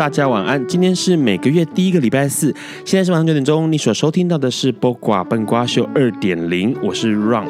[0.00, 0.66] 大家晚安。
[0.66, 2.46] 今天是每个月第一个礼拜四，
[2.86, 3.70] 现在是晚上九点钟。
[3.70, 7.46] 你所收听到的是《播瓜笨瓜秀》二点零，我是 Run。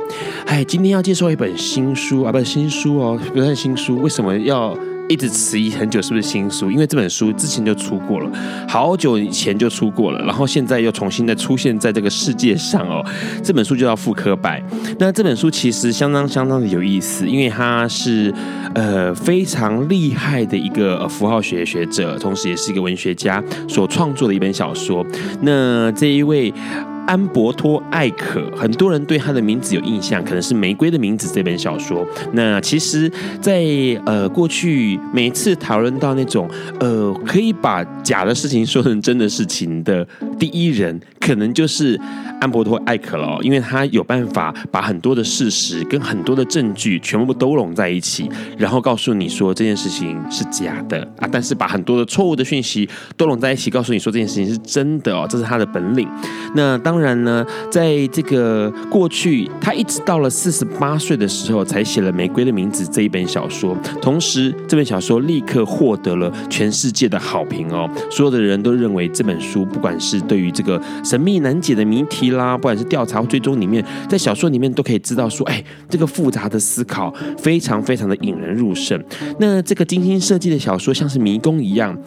[0.46, 4.02] 哎，今天要介绍一本新书啊，不是新书哦，不是新书。
[4.02, 4.76] 为什么要？
[5.10, 6.70] 一直迟疑很久，是不是新书？
[6.70, 8.30] 因为这本书之前就出过了，
[8.68, 13.04] 好久以前就出过了，然后现在又重新的出现在这个世界上哦。
[13.42, 14.62] 这本书就叫《复刻版》。
[15.00, 18.32] 那这本书其实相当相当的有意思，因为它是
[18.72, 25.04] 呃非常厉害的一个符号学学者，同时也是一个文学家所创作的一本小说。
[25.42, 26.54] 那这一位。
[27.06, 32.06] 安伯托·艾可，很多人对他的名字有印象，可能是《玫瑰的名字》这本小说。
[32.32, 33.64] 那其实在，
[34.06, 40.06] 呃过去每次讨论到那种呃可以把假的事情说成真的事情的
[40.38, 42.00] 第一人，可能就是
[42.40, 56.08] 安伯托·艾可了，因为他有办法把很多的事实跟很多的证据全部都拢在一起，然后告诉你说这件事情是假的啊，但是把很多的错误的讯息都拢在一起，告诉你说这件事情是真的哦，这是他的本领。
[56.56, 56.80] 那。
[56.82, 63.76] 当然呢，在这个过去，他一直到了四十八岁的时候，才写了《玫瑰的名字》这一本小说。
[64.00, 67.86] 同时，这本小说立刻获得了全世界的好评哦。
[68.10, 70.80] 所有的人都认为这本书，不管是对于这个
[71.10, 79.02] 神秘难解的谜题啦，不管是调查或追踪里面，在小说里面都可以知道说，哎，这个复杂的思考非常非常的引人入胜。
[79.40, 81.98] 那这个精心设计的小说，像是迷宫一样，《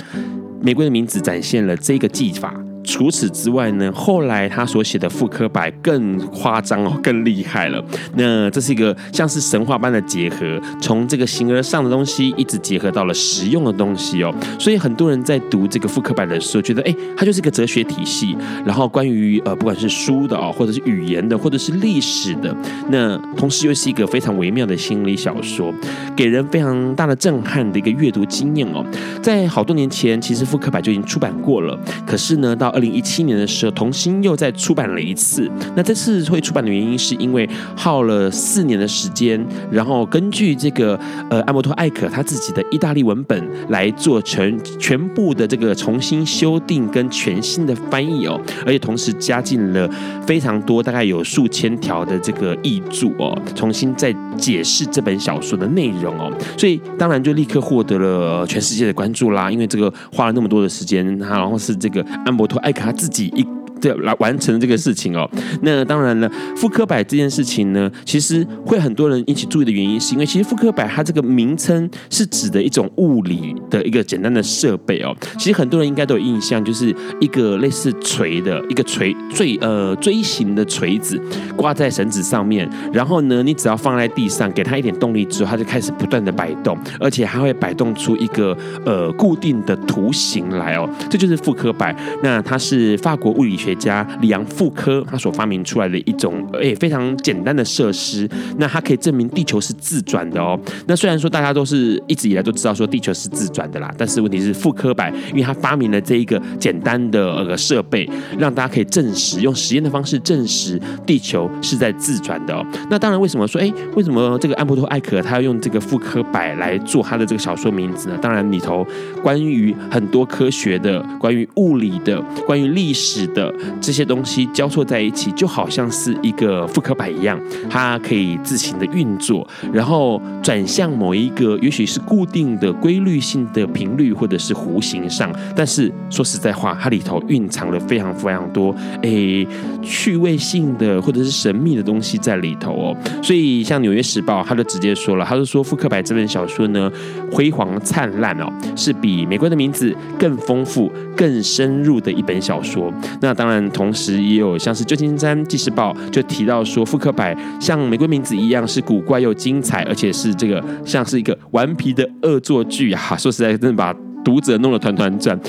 [0.61, 2.55] 玫瑰的名字》展现了这个技法。
[2.83, 7.83] 除此之外呢，后来他所写的复刻版更夸张哦，更厉害了。
[8.15, 14.33] 那这是一个像是神话般的结合，从这个形而上的东西一直结合到了实用的东西哦。
[14.59, 18.35] 所以很多人在读这个复刻版的时候，觉得哎，它就是一个哲学体系。
[18.65, 22.55] 然后关于呃，不管是书的哦，或者是语言的，或者是历史的，
[22.89, 25.73] 那同时又是一个非常微妙的心理小说，
[26.15, 28.85] 给人非常大的震撼的一个阅读经验哦。
[29.21, 35.49] 在好多年前，其实复刻版就已经出版过了，可是呢，到二零一七年的时候，重新又再出版了一次。
[35.75, 49.89] 那这次会出版的原因，是因为耗了四年的时间，然后根据这个呃安伯托艾可他自己的意大利文本来做成全部的这个重新修订跟全新的翻译哦，而且同时加进了
[50.25, 63.62] 非常多，大概有数千条的这个译注哦，重新再解释这本小说的内容哦，所以当然就立刻获得了全世界的关注啦，因为这个花了那么多的时间，然后是这个安伯托艾可他自己一。
[63.83, 65.29] 对，来完成这个事情哦。
[65.61, 75.13] 那当然了，复刻摆这件事情呢，其实会很多人引起注意的原因，是因为其实复刻摆它这个名称是指的一种物理的一个简单的设备哦。
[75.37, 81.19] 其实很多人应该都有印象，就是一个类似锤的一个锤锥呃锥形的锤子
[81.57, 90.89] 挂在绳子上面，然后呢，你只要放在地上，给它一点动力之后，它就开始不断的摆动，而且还会摆动出一个呃固定的图形来哦。
[91.09, 91.93] 这就是复刻摆。
[92.21, 100.59] 那它是法国物理学家里昂·傅科他所发明出来的一种诶非常简单的设施，那它可以证明地球是自转的哦。
[100.87, 112.65] 那虽然说大家都是一直以来都知道说地球是自转的啦，但是问题是复刻版，因为他发明了这一个简单的呃设备，让大家可以证实用实验的方式证实地球是在自转的哦。
[112.89, 118.17] 那当然，为什么说诶为什么这个安伯托·艾可他要用这个复刻版来做他的这个小说名字呢？
[118.21, 118.85] 当然里头
[119.21, 123.53] 关于很多科学的、关于物理的、关于历史的。
[123.79, 127.39] 这些东西交错在一起，就好像是一个复刻版一样，
[127.69, 135.33] 它可以自行的运作，然后转向某一个也许是固定的规律性的频率或者是弧形上。
[135.55, 139.47] 但是说实在话，它里头蕴藏了非常非常多诶
[139.81, 142.97] 趣味性的或者是神秘的东西在里头哦。
[143.21, 146.91] 所以像《纽约时报》，他就直接说了，他就说复刻版这本小说呢，
[147.31, 152.93] 辉煌灿烂哦，是比《玫瑰的名字》更丰富、更深入的一本小说。
[153.19, 153.52] 那当然。
[153.53, 163.15] 然同时也有像是旧金山纪事报就提到说，复刻版像玫瑰名字一样是古怪又精彩，而且是这个像是一个顽皮的恶作剧啊！
[163.17, 163.93] 说实在，真的把
[164.25, 165.39] 读者弄得团团转。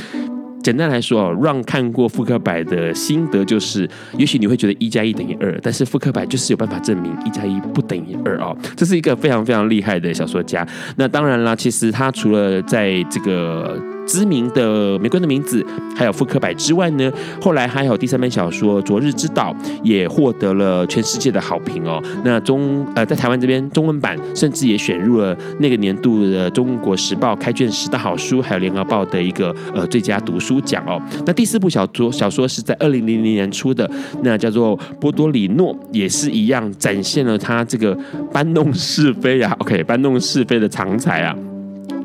[0.62, 8.56] 简单来说哦，让看过复刻版的心得就是，也许你会觉得一加一等于二，但是复刻版就是有办法证明一加一不等于二哦。
[8.74, 10.66] 这是一个非常非常厉害的小说家。
[10.96, 13.78] 那当然啦，其实他除了在这个。
[14.06, 15.64] 知名的玫瑰的名字，
[15.96, 17.10] 还有复刻版之外呢，
[17.40, 19.52] 后来还有第三本小说《昨日之岛》
[19.82, 22.02] 也获得了全世界的好评哦。
[22.24, 31.00] 那中呃在台湾这边中文版甚至也选入了那个年度的《中国时报》开卷十大好书，还有《联合报》的一个呃最佳读书奖哦。
[31.26, 33.90] 那第四部小说小说是在二零零零年出的，
[34.22, 37.96] 那叫做《波多里诺》，也是一样展现了他这个
[38.32, 41.34] 搬弄是非啊，OK，搬弄是非的长才啊。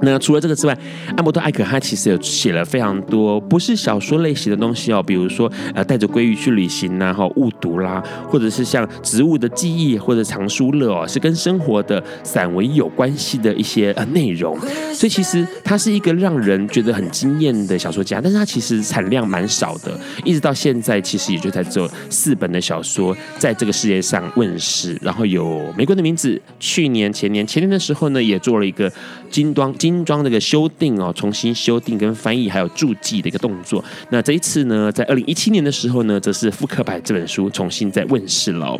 [0.01, 0.78] 那除了这个之外，
[1.18, 14.57] 艾默多艾可他其实有写了非常多不是小说类型的东西哦，比如说呃带着鲑鱼去旅行呐，哈误读啦，或者是像植物的记忆或者藏书乐哦，是跟生活的散文有关系的一些呃内容。
[14.94, 24.98] 所以其实他是一个让人觉得很惊艳的小说家，但是他其实产量蛮少的，一直到现在其实也就才只有四本的小说在这个世界上问世。
[25.01, 28.92] 然后有《玫瑰的名字》，去年前年前年的时候呢，也做了一个
[29.30, 30.00] 精装精。
[30.10, 33.84] 装这个修订哦，重新修订跟翻译还有注记的一个动作。
[34.10, 38.76] 那这一次呢，在二零一七年的时候呢，则是复刻版这本书重新再问世了。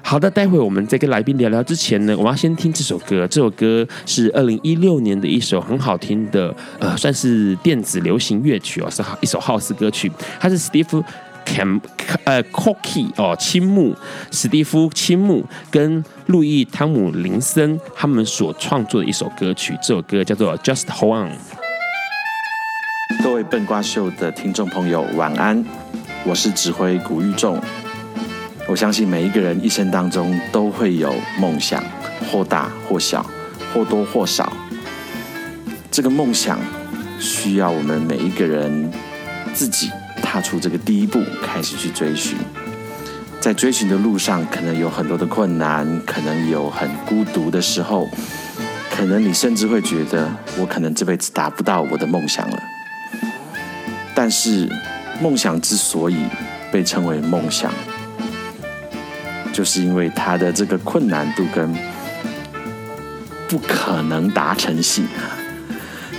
[0.00, 3.26] 好的，待会我们在跟来宾聊聊之前呢，我们要先听这首歌。
[3.26, 10.10] 这首歌是二零一六年的一首很好听的，呃，算是电子流行乐曲哦，是一首 House 歌曲。
[10.40, 11.04] 它是 Steve。
[11.46, 11.80] Cam
[12.24, 13.94] 呃，Cocky 哦，青木
[14.30, 21.32] 史蒂夫青木跟路易汤姆林森他们所创作的一首歌曲，这首歌叫做 Just Hold On。
[23.22, 25.64] 各位笨瓜秀的听众朋友，晚安，
[26.24, 27.58] 我是指挥古玉仲。
[28.68, 31.82] 我相信每一个人一生当中都会有梦想，
[32.30, 33.24] 或大或小，
[33.72, 34.52] 或多或少。
[35.90, 36.58] 这个梦想
[37.20, 38.92] 需要我们每一个人
[39.54, 39.90] 自己。
[40.26, 42.36] 踏出这个第一步，开始去追寻，
[43.40, 48.08] 在追寻的路上，可能有很多的困难，可能有很孤独的时候，
[48.90, 50.28] 可能你甚至会觉得，
[50.58, 52.62] 我可能这辈子达不到我的梦想了。
[54.14, 54.68] 但是，
[55.22, 56.16] 梦想之所以
[56.72, 57.72] 被称为梦想，
[59.52, 61.72] 就是因为它的这个困难度跟
[63.48, 65.06] 不可能达成性。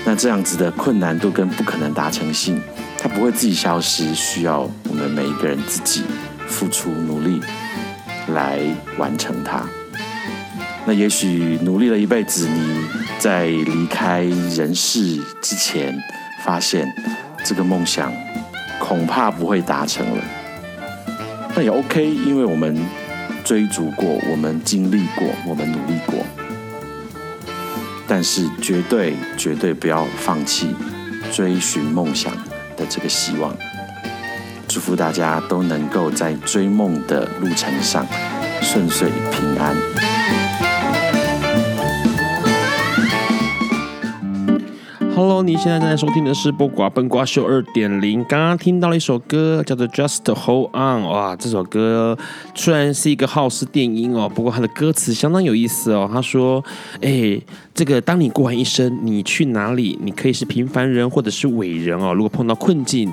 [0.05, 2.59] 那这样子的困难度跟不可能达成性。
[2.97, 6.03] 它不会自己消失，需要我们每一个人自己
[6.47, 7.39] 付出努力
[8.33, 8.59] 来
[8.97, 9.63] 完成它。
[10.85, 12.85] 那也许努力了一辈子，你
[13.19, 15.97] 在离开人世之前，
[16.43, 16.91] 发现
[17.43, 18.11] 这个梦想
[18.79, 20.23] 恐怕不会达成了。
[21.55, 22.77] 那也 OK，因为我们
[23.43, 26.25] 追逐过，我们经历过，我们努力过。
[28.07, 30.73] 但是绝对绝对不要放弃
[31.33, 32.31] 追寻梦想
[32.77, 33.53] 的这个希望，
[34.67, 38.07] 祝福大家都能够在追梦的路程上
[38.61, 40.16] 顺遂平安。
[45.17, 48.23] Hello，你现在正在收听的是《播瓜笨瓜秀》二点零。
[48.25, 51.01] 刚刚听到了一首歌，叫做《Just Hold On》。
[51.09, 52.15] 哇，这首歌
[52.53, 56.07] 虽然是一个 House 电音哦，不过它的歌词相当有意思哦。
[56.13, 56.63] 他说
[57.01, 57.41] ：“哎，
[57.73, 59.97] 这个当你过完一生，你去哪里？
[60.03, 62.13] 你可以是平凡人，或者是伟人哦。
[62.13, 63.11] 如果碰到困境。”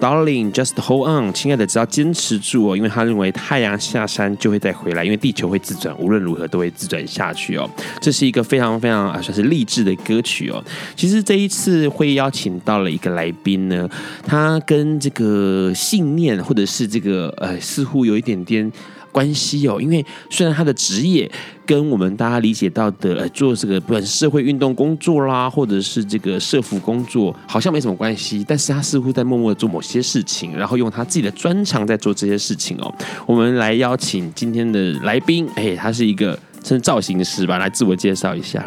[0.00, 7.68] Darling, just hold on，亲爱的，只要坚持住哦，因为他认为太阳下山就会再回来，因为地球会自转，无论如何都会自转下去哦。
[8.00, 10.62] 这是一个非常非常啊，算是励志的歌曲哦。
[10.94, 13.88] 其实这一次会邀请到了一个来宾呢，
[14.24, 18.70] 他跟这个信念或者是这个呃，似乎有一点点。
[19.12, 21.30] 关系哦，因为虽然他的职业
[21.66, 32.94] 跟我们大家理解到的，做这个不管社会运动工作啦，或者是这个社服工作，好像没什么关系，但是他似乎在默默的做某些事情，然后用他自己的专长在做这些事情哦。
[33.26, 38.64] 我们来邀请今天的来宾，哎，他是一个是造型师吧，来自我介绍一下。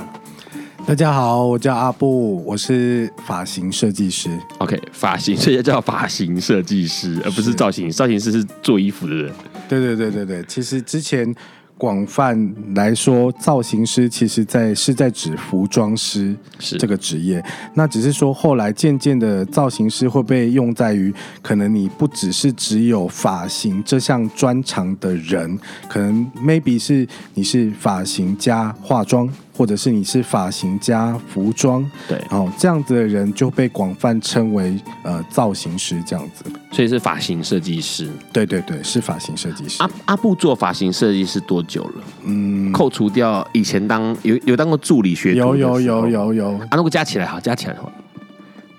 [0.88, 4.30] 大家好，我叫阿布，我是发型设计师。
[4.58, 7.90] OK，发型，所以叫发型设计师，而不是造型。
[7.90, 9.32] 造型师是做衣服的人。
[9.70, 11.34] 对对对对对，其实之前
[11.78, 17.42] 广泛来说，造型师其实在是在指服装师这个职业。
[17.76, 25.58] 那只是说后来渐渐的，造型师会被用在于可能你不只是只有发型这项专长的人，
[25.88, 29.32] 可能 maybe 是你是发型加化妆。
[29.56, 38.10] 或者是你是发型加服装，对，然后这样子的人就被广泛称为呃造型师这样子，所以是发型设计师。
[38.32, 39.84] 对对对，是发型设计师。
[39.84, 42.04] 阿阿布做发型设计师多久了？
[42.24, 46.52] 嗯，扣除掉以前当有有当过助理学徒，有有有有有。
[46.70, 47.92] 啊，如果加起来哈，加起来的话，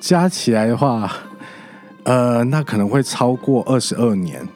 [0.01, 1.13] 加起来的话，
[2.05, 4.47] 呃，那可能会超过二十二年。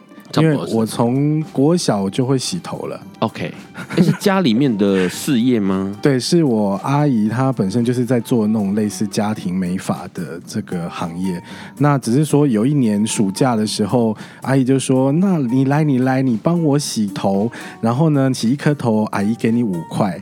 [0.42, 3.00] 因为我从国小就会洗头了。
[3.20, 3.52] OK，
[3.96, 5.94] 这是家里面的事业吗？
[6.02, 11.42] 对，是我阿姨，她本身就是在做那种类似家庭美发的这个行业。
[11.78, 17.50] 那只是说有一年暑假的时候，阿姨就说：“那你来，你来，你帮我洗头，
[17.80, 20.20] 然后呢，洗一颗头，阿姨给你五块。”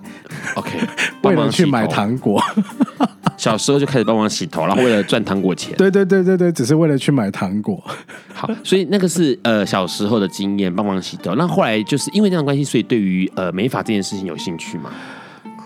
[0.56, 0.78] OK，
[1.22, 2.42] 为了去买糖果。
[3.36, 5.76] 小时候就开始帮忙洗头，然后为了赚糖果钱。
[5.76, 7.82] 对对对对对，只是为了去买糖果。
[8.32, 11.34] 好，所以那个是呃小时候的经验，帮忙洗头。
[11.34, 14.90] 那后来就是因为这样的关系，所以对于呃美发这件事情有兴趣吗？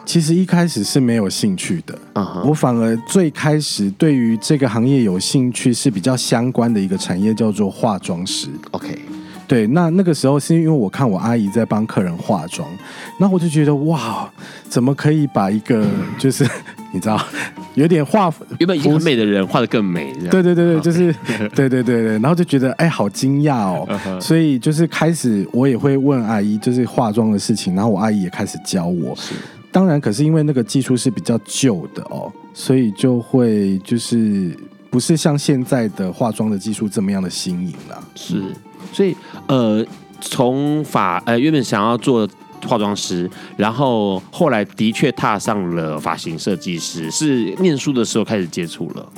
[0.04, 1.98] 其实一开始是没有兴趣的。
[2.14, 8.48] 嗯哼，我反而最开始对于这个行业有兴趣是比较相关的一个产业，叫做化妆师。
[8.70, 8.98] OK。
[9.46, 12.68] 对，那那个时候是因为我看我阿姨在帮客人化妆，
[13.18, 14.30] 那我就觉得哇，
[14.68, 15.86] 怎么可以把一个
[16.18, 16.46] 就是
[16.92, 17.20] 你知道
[17.74, 20.12] 有点画原本已经很美的人画的更美？
[20.30, 21.14] 对对对对，就是
[21.54, 23.86] 对对对对，然后就觉得哎，好惊讶哦，
[24.20, 29.16] 所以就是开始我也会问阿姨就是化妆的事情，然后我阿姨也开始教我。
[29.70, 34.56] 当然，可是因为那个技术是比较旧的哦，所以就会就是
[34.90, 38.02] 不是像现在的化妆的技术这么样的新颖了。
[38.14, 38.42] 是。
[38.92, 39.14] 所以，
[39.46, 39.84] 呃，
[40.22, 42.26] 从法呃原本想要做
[42.66, 49.12] 化妆师，然后后来的确踏上了发型设计师，是念书的时候开始接触了。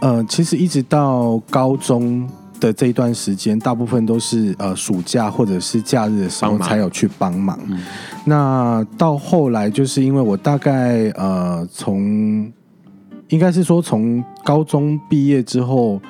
[0.00, 2.28] 呃，其实一直到高中
[2.60, 7.58] 的这一段时间，大部分都是呃暑假或者是假日的时候才有去帮忙。
[7.68, 7.80] 嗯、
[8.24, 12.52] 那到后来，就是因为我大概呃从
[13.28, 16.00] 应该是说从高中毕业之后。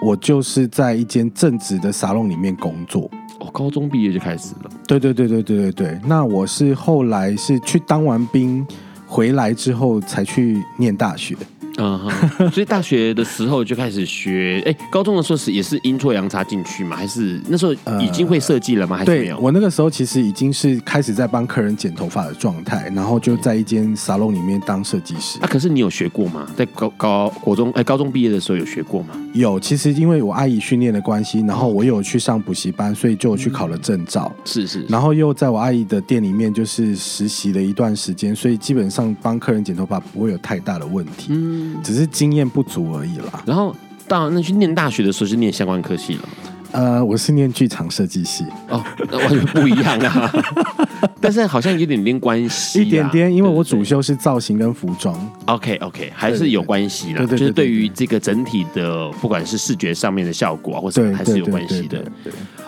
[0.00, 3.10] 我就是在一间正职的沙龙里面工作。
[3.40, 4.70] 哦，高中毕业就开始了。
[4.86, 6.00] 对对对对对对对。
[6.04, 8.66] 那我是后来是去当完兵
[9.06, 11.36] 回来之后才去念大学。
[11.78, 16.96] 嗯哼，所以大学的时候就开始学，哎，高中的时候是也是阴错阳差进去吗？
[16.96, 18.96] 还是那时候已经会设计了吗？
[18.96, 19.38] 还是没有？
[19.38, 25.38] 我那个时候其实已经是开始在帮客人剪头发的状态，然后就在一间沙龙里面当设计师。
[25.40, 26.48] 啊，可是你有学过吗？
[26.56, 29.14] 在高高国中哎，高中毕业的时候有学过吗？
[29.32, 34.34] 有，其实因为我阿姨训练的关系，然后我有去上补习班，所以就去考了证照。
[34.44, 34.84] 是是。
[34.88, 41.26] 然后又在我阿姨的店里面就是实习了一段时间，所以基本上帮客人剪头发不会有太大的问题。
[41.30, 42.48] 嗯，只是经验。
[42.48, 43.42] 不足而已啦。
[43.44, 43.76] 然后
[44.08, 46.28] 到那去念大学的时候，是念相关科系了。
[46.72, 48.44] 呃，我是念剧场设计系。
[48.68, 50.32] 哦，那完全不一样啊。
[51.20, 55.14] 但是好像有点点关系，一点点，因为我主修是造型跟服装。
[55.44, 57.26] OK OK，还是有关系的。
[57.26, 62.02] 就是对于这个整体的，不管是视觉上面的效果啊，或者还是有关系的。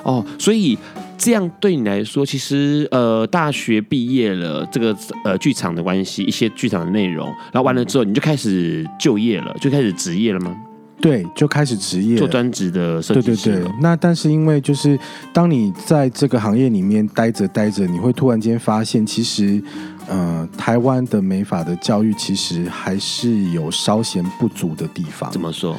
[0.02, 0.78] 哦，所以
[1.20, 10.56] 这样对你来说，其实呃，大学毕业了，这个呃剧场的关系，一些剧场的内容，然后完了之后，你就开始就业了，就开始职业了吗？
[10.98, 13.50] 对，就开始职业做专职的设计师。
[13.50, 14.98] 对对对，那但是因为就是
[15.30, 19.62] 当你在这个行业里面待着待着，你会突然间发现，其实
[20.08, 25.30] 呃，台湾的美法的教育其实还是有稍嫌不足的地方。
[25.30, 25.76] 怎么说？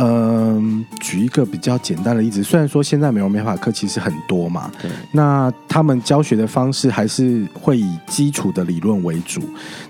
[0.00, 9.40] 嗯，举一个比较简单的例子，虽然说现在美容美发课其实很多嘛，对，那他们教学的方式还是会以基础的理论为主，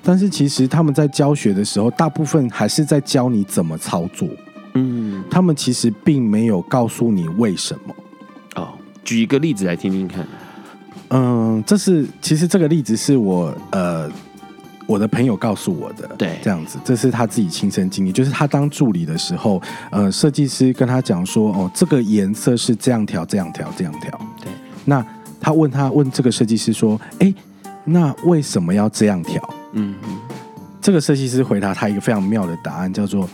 [0.03, 4.27] 但是其实他们在教学的时候，大部分还是在教你怎么操作。
[4.75, 7.95] 嗯，他们其实并没有告诉你为什么。
[8.55, 8.69] 哦，
[9.05, 10.27] 举一个例子来听听看。
[11.11, 14.11] 嗯，这是其实这个例子是我呃
[14.89, 16.09] 我的朋友告诉我的。
[16.17, 18.11] 对，这样子，这是他自己亲身经历。
[18.11, 24.11] 就是他当助理的时候，呃，设计师跟他讲说，哦，这个颜色是这样调，这样调，这样调。
[24.43, 24.51] 对。
[24.87, 25.05] 那
[25.39, 27.33] 他问他问这个设计师说，哎，
[27.85, 29.55] 那为什么要这样调？
[29.75, 30.19] 嗯嗯。
[30.81, 33.29] 这个设计师回答他一个非常妙的答案，叫做。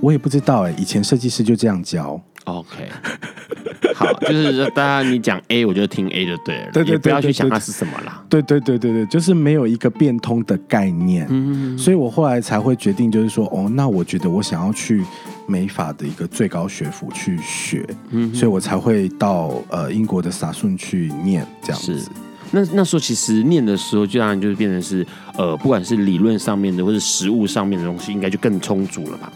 [0.00, 2.20] 我也不知道哎，以前设计师就这样教。
[2.44, 2.88] OK，
[3.98, 8.22] 好， 就是大家你讲 A，我就听 A 就对了，对对，不要去想它是什么啦。
[8.28, 11.26] 对对对对对，就是没有一个变通的概念。
[11.28, 15.02] 嗯，所以我后来才会决定，就是说，哦，那我觉得我想要去
[15.48, 22.08] 美法的一个最高学府去学，嗯，所以我才会到呃英国的萨顺去念这样子。
[22.52, 25.04] 那那时候其实念的时候，就当然就是变成是
[25.36, 29.30] 呃，不管是理论上面的或者实物上面的东西，应该就更充足了吧。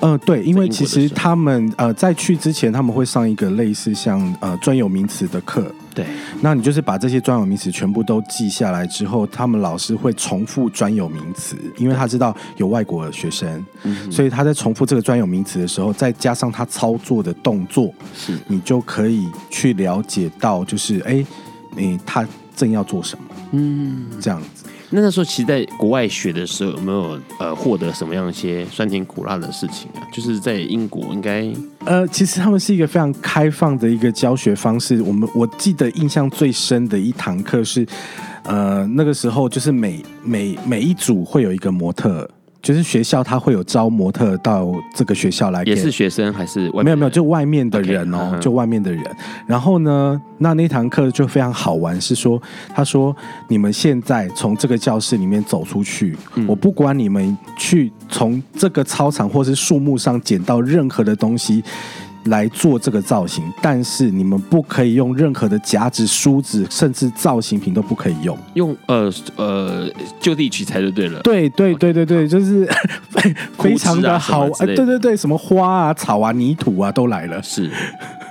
[0.00, 6.06] 呃，对，因为其实他们呃在去之前，他们会上一个类似像呃专有名词的课，对，
[6.40, 18.38] 那你就是把这些专有名词全部都记下来之后，他们老师会重复专有名词，因为他知道有外国的学生，嗯、所以他在重复这个专有名词的时候，再加上他操作的动作，是。
[18.46, 21.24] 你就可以去了解到，就是哎，
[21.76, 24.57] 你他正要做什么，嗯，这样子。
[24.90, 30.00] 那那时候，其实在国外学的时候，有没有呃获得什么样一些酸甜苦辣的事情啊？
[30.12, 31.46] 就是在英国应该
[31.84, 35.02] 呃，其实他们是一个非常开放的一个教学方式。
[35.02, 37.86] 我们我记得印象最深的一堂课是，
[38.44, 42.28] 呃，那个时候就是每每每一组会有一个模特。
[42.60, 46.84] 就是学校他会有招模特到这个学校来，也是学生还是外面？
[46.84, 49.04] 没有没有，就外面的人哦，okay, 就外面的人。
[49.46, 52.40] 然后呢，那那堂课就非常好玩，是说
[52.74, 53.14] 他说
[53.48, 61.62] 你们现在从这个教室里面走出去，嗯、我不管你们去从这个操场或是树木上捡到任何的东西。
[62.28, 68.36] 来做这个造型，但是你们不可以用任何的夹子、梳子，甚至造型品都不可以用。
[68.54, 69.88] 用呃呃
[70.20, 71.20] 就地取材就对了。
[71.20, 72.66] 对对对对对，就是
[73.10, 74.48] 非 非常的好。
[74.60, 77.42] 哎，对对对，什么花啊、草啊、泥土啊都来了。
[77.42, 77.70] 是。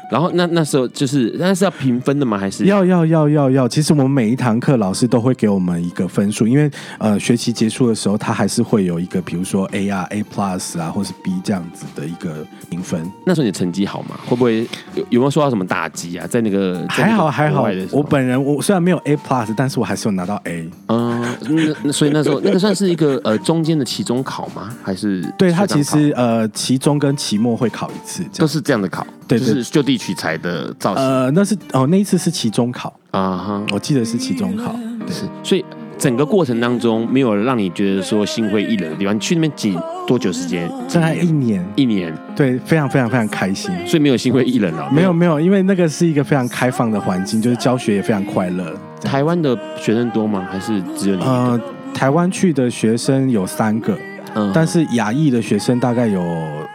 [0.09, 2.37] 然后那那时候就是那是要评分的吗？
[2.37, 3.67] 还是要要要要要？
[3.67, 13.01] 其实我们每一堂课老师都会给我们一个分数，因为呃学期结束的时候，他还是会有一个，比如说 A 啊、A Plus 啊，或是 B 这样子的一个评分。
[13.25, 14.17] 那时候你成绩好吗？
[14.25, 16.25] 会不会有有没有受到什么打击啊？
[16.27, 20.69] 在那个还好还好，我本人我虽然没有 A Plus，但是我还是有拿到 A。
[20.87, 21.06] 嗯，
[21.41, 24.73] 那那所以那时候那个算是一个呃中间的期中考吗？
[24.83, 30.73] 还是对他其实呃期中跟期末会考一次，都是这样的考，对，对，就是就地取材的。
[30.79, 31.03] 造型。
[31.03, 32.93] 呃，那是哦，那一次是期中考。
[33.11, 34.75] 啊哈，我记得是期中考，
[35.05, 35.65] 对，是，所以
[35.97, 39.15] 整个过程当中没有让你觉得说心灰意冷的地方。
[39.15, 40.69] 你去那边几多久时间？
[40.93, 44.87] 大概一年，一年，对，非常非常非常开心，所以没有心灰意冷了。
[44.91, 48.73] 没有没有，因为那个是一个非常开放的环境，就是教学也非常快乐。
[49.01, 50.47] 台湾的学生多吗？
[50.51, 51.23] 还是只有你？
[51.23, 51.59] 呃，
[51.93, 53.97] 台湾去的学生有三个，
[54.35, 56.21] 嗯，但是亚裔的学生大概有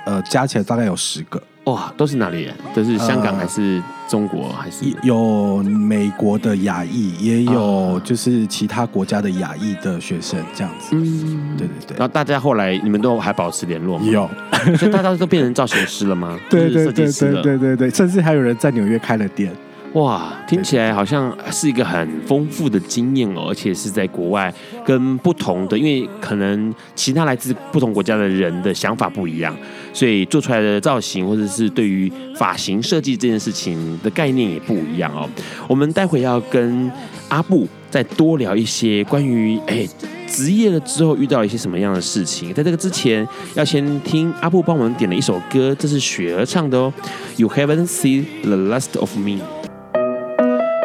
[0.04, 1.40] 呃加起来大概有十个。
[1.64, 2.54] 哇，都是哪里人？
[2.74, 4.48] 都是香港还是中国？
[4.48, 10.88] 还是、呃、有美国的亚裔，也有就是其他国家的亚裔的学生这样子。
[10.96, 11.96] 嗯，对对对。
[11.96, 14.04] 然后大家后来你们都还保持联络吗？
[14.10, 14.28] 有，
[14.76, 16.36] 所以大家都变成造型师了吗？
[16.50, 19.52] 对对对对对对对，甚至还有人在纽约开了店。
[19.94, 24.50] 哇，听起来好像是一个很丰富的经验哦，而且是在国外
[24.86, 29.54] 跟不同的，因为可能其他来自不同国家的人的想法不一样，
[29.92, 35.28] 所以做出来的造型或者是对于发型设计这件事情的概念也不一样哦。
[35.68, 36.90] 我们待会要跟
[37.28, 39.86] 阿布再多聊一些关于哎
[40.26, 42.54] 职业了之后遇到一些什么样的事情。
[42.54, 46.92] 在这个之前，要先听阿布帮我们点了一首歌，这是雪儿唱的哦
[47.36, 49.40] ，You haven't seen the last of me。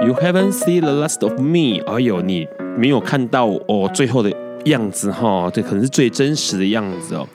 [0.06, 1.82] You haven't seen the last of me。
[1.86, 2.46] 哎呦，你
[2.78, 4.32] 没有看到哦，最后的
[4.66, 7.28] 样子哈，这可能是最真实的样子哦。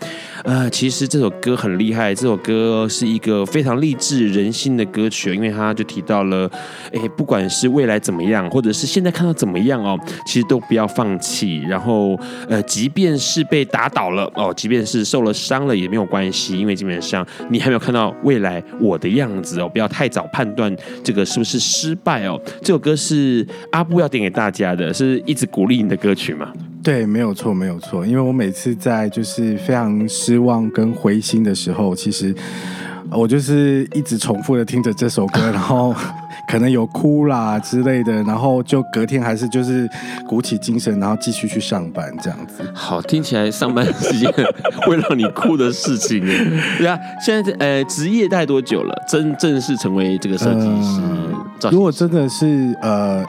[0.44, 6.50] 呃，其实这首歌很厉害，这首歌是一个非常励志人心的歌曲，因为它就提到了，
[6.92, 11.58] 哎，不管是未来怎么样，或者是现在看到怎么样哦，其实都不要放弃。
[11.68, 20.74] 然后，呃，即便是被打倒了哦，即便是受了伤了也没有关系，因为基本上你还没有看到未来我的样子哦，不要太早判断
[21.04, 22.40] 这个是不是失败哦。
[22.60, 26.52] 这首歌是阿布要点给大家的，是一直鼓励你的歌曲吗？
[26.82, 28.04] 对，没有错，没有错。
[28.04, 32.34] 因为我每次在就是非常失望跟灰心的时候，其实
[33.10, 35.94] 我就是一直重复的听着这首歌， 然后
[36.48, 39.88] 可能有哭啦之类的，然后就隔天还是就是
[40.26, 42.68] 鼓起精神，然后继续去上班这样子。
[42.74, 44.32] 好，听起来上班是件
[44.84, 46.20] 会让你哭的事情。
[46.78, 48.94] 对啊，现在呃职业待多久了？
[49.08, 51.00] 真正式成为这个设计师？
[51.62, 53.24] 呃、如果真的是呃。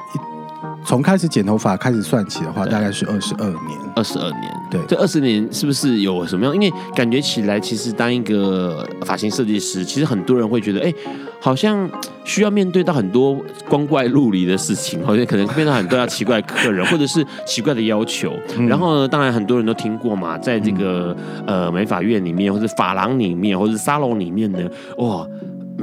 [0.86, 3.80] 从开始剪头发开始算起的话，大概是二十二年。
[3.96, 6.54] 二十二年，对，这二十年是不是有什么样？
[6.56, 10.91] 因为感觉起来，其实当一个发型设计师，其实很多人会觉得，哎，
[11.39, 11.88] 好像
[12.24, 13.38] 需要面对到很多
[13.69, 18.34] 光怪陆离的事情，好像可能面对到很多要奇怪的客人，或者是奇怪的要求。
[18.58, 21.15] 嗯、然后呢，当然很多人都听过嘛，在这个、
[21.46, 24.60] 嗯、呃美发院里面，或者发廊里面，或者是沙龙里面呢，
[24.98, 25.28] 哇。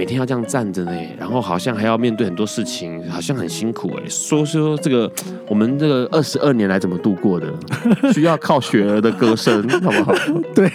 [0.01, 4.09] 每天要这样站着呢，然后好像还要面对很多事情，好像很辛苦哎。
[4.09, 5.13] 说说这个，
[5.47, 7.47] 我们这个二十二年来怎么度过的？
[8.15, 10.15] 需要靠雪儿的歌声，好不好？
[10.57, 10.73] 对，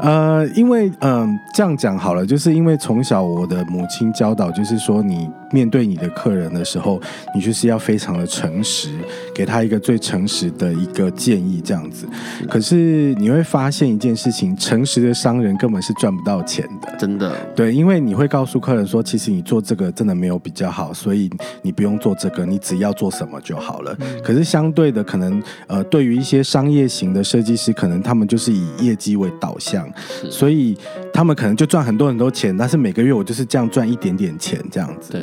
[0.00, 7.00] 呃，因为嗯、呃，这样讲好了，就是因为从小我的母亲教导，就是说你面对你的客人的时候，
[7.34, 8.90] 你就是要非常的诚实，
[9.32, 12.08] 给他一个最诚实的一个建议，这样子。
[12.48, 17.32] 可是你会发现一件事情，诚实的商人根本是赚不到钱的，真的。
[17.54, 18.48] 对，因为你会告。
[18.48, 21.28] 诉客人说，其实你做这个真的没有比较好，所以
[21.60, 23.94] 你不用做这个，你只要做什么就好了。
[24.00, 29.86] 嗯、可是相对的，可能呃，对于一些商业型的设计师，可能他们就是以业绩为导向，
[30.30, 30.74] 所以
[31.12, 35.12] 他们可能就赚很多很多钱，但是每个月我就是这样赚一点点钱这样子。
[35.12, 35.22] 对。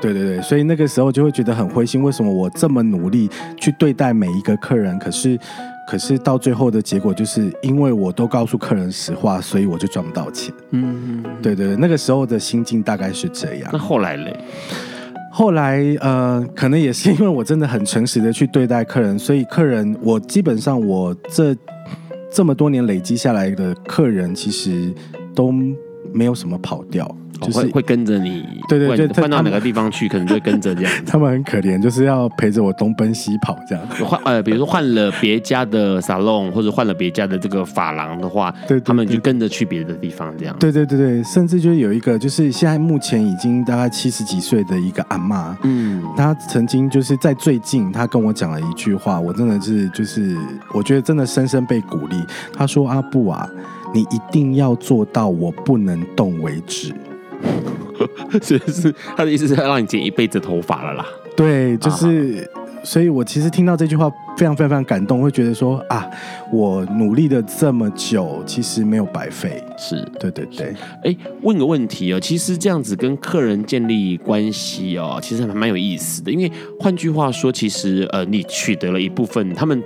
[0.00, 5.38] 对对对，所以那个时候就会觉得很灰心，为什么我这么努力去对待每一个客人，可是，
[5.88, 10.54] 可是到最后的结果就是因为我都告诉客人实话，所以我就赚不到钱。
[10.70, 13.70] 嗯，对对对，那个时候的心境大概是这样。
[13.72, 14.36] 那后来嘞？
[15.32, 21.54] 后来呃，可能也是因为我真的很诚实的去对待客人，所以客人我基本上我这
[22.30, 24.92] 这么多年累积下来的客人，其实
[25.34, 25.52] 都
[26.12, 27.08] 没有什么跑掉。
[27.40, 30.92] 就是、会会跟着你，对对对，换到哪个地方去，可能就会跟着这样。
[31.06, 33.86] 他 们很可怜，就是要陪着我东奔西跑这样。
[34.04, 40.56] 换呃，比如说换了别家的沙龙，或者换了别家的这个发廊的话，对，他们就跟着去别的地方这样。
[40.58, 50.36] 对对对对，甚至就有一个，就是现在目前已经大概七十几岁的一个阿妈，嗯，她曾经就是在最近，她跟我讲了一句话，我真的是就是
[50.74, 52.16] 我觉得真的深深被鼓励。
[52.52, 53.48] 她说：“阿布啊，
[53.94, 56.94] 你一定要做到我不能动为止。
[58.42, 61.06] ”所以是他的意思是要让你剪一辈子头发了啦。
[61.36, 62.48] 对，就是，
[62.84, 66.04] 所以我其实听到这句话非常非常非常感动，会觉得说啊，
[66.52, 69.62] 我努力了这么久，其实没有白费。
[69.76, 70.74] 是对对对。
[71.04, 76.30] 哎，问个问题哦，其实这样子跟客人建立关系哦，其实还蛮有意思的。
[76.30, 79.82] 因为换句话说，其实呃，你取得了一部分他们。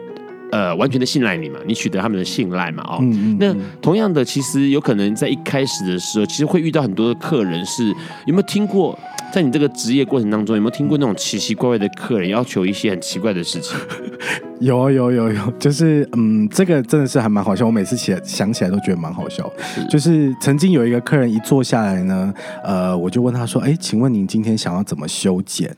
[0.53, 7.89] 呃，完全的信赖你嘛，你取得他们的信赖嘛，哦，嗯嗯嗯，那同样的，其实有可能在一开始的时候，其实会遇到很多的客人是，
[8.27, 8.97] 有没有听过，
[9.33, 13.75] 在你这个职业过程当中，有没有听过那种奇奇怪怪的客人要求一些很奇怪的事情？
[14.61, 19.51] 有有有有，就是嗯，这个真的是还蛮好笑，我每次起来想起来都觉得蛮好笑。
[19.59, 25.75] 是就是曾经有一个客人一坐下来呢，呃，我就问他说，哎，请问您今天想要怎么修剪？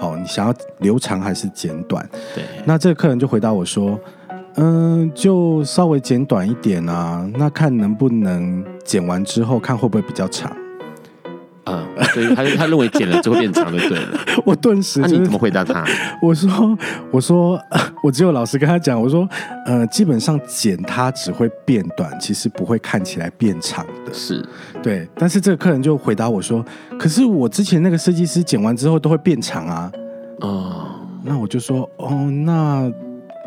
[0.00, 2.08] 好，你想要留长还是剪短？
[2.34, 4.00] 对，那这个客人就回答我说
[4.56, 10.50] ：“嗯，就稍微剪短一点啊，那看能不能剪完之后看会不会比较长。”
[11.70, 14.18] 嗯，所以他他认为剪了之后变长就对了。
[14.44, 15.84] 我顿时、就是，那你怎么回答他？
[16.20, 16.78] 我说，
[17.10, 17.60] 我说，
[18.02, 19.28] 我只有老实跟他讲，我说，
[19.66, 24.12] 呃，基本上剪它只会变短，其实不会看起来变长的。
[24.12, 24.44] 是，
[24.82, 25.08] 对。
[25.14, 26.64] 但是这个客人就回答我说，
[26.98, 29.92] 可是我之前那个设计师剪完之后都会变长啊。
[30.40, 30.86] 哦，
[31.22, 32.10] 那我就说，哦，
[32.44, 32.90] 那。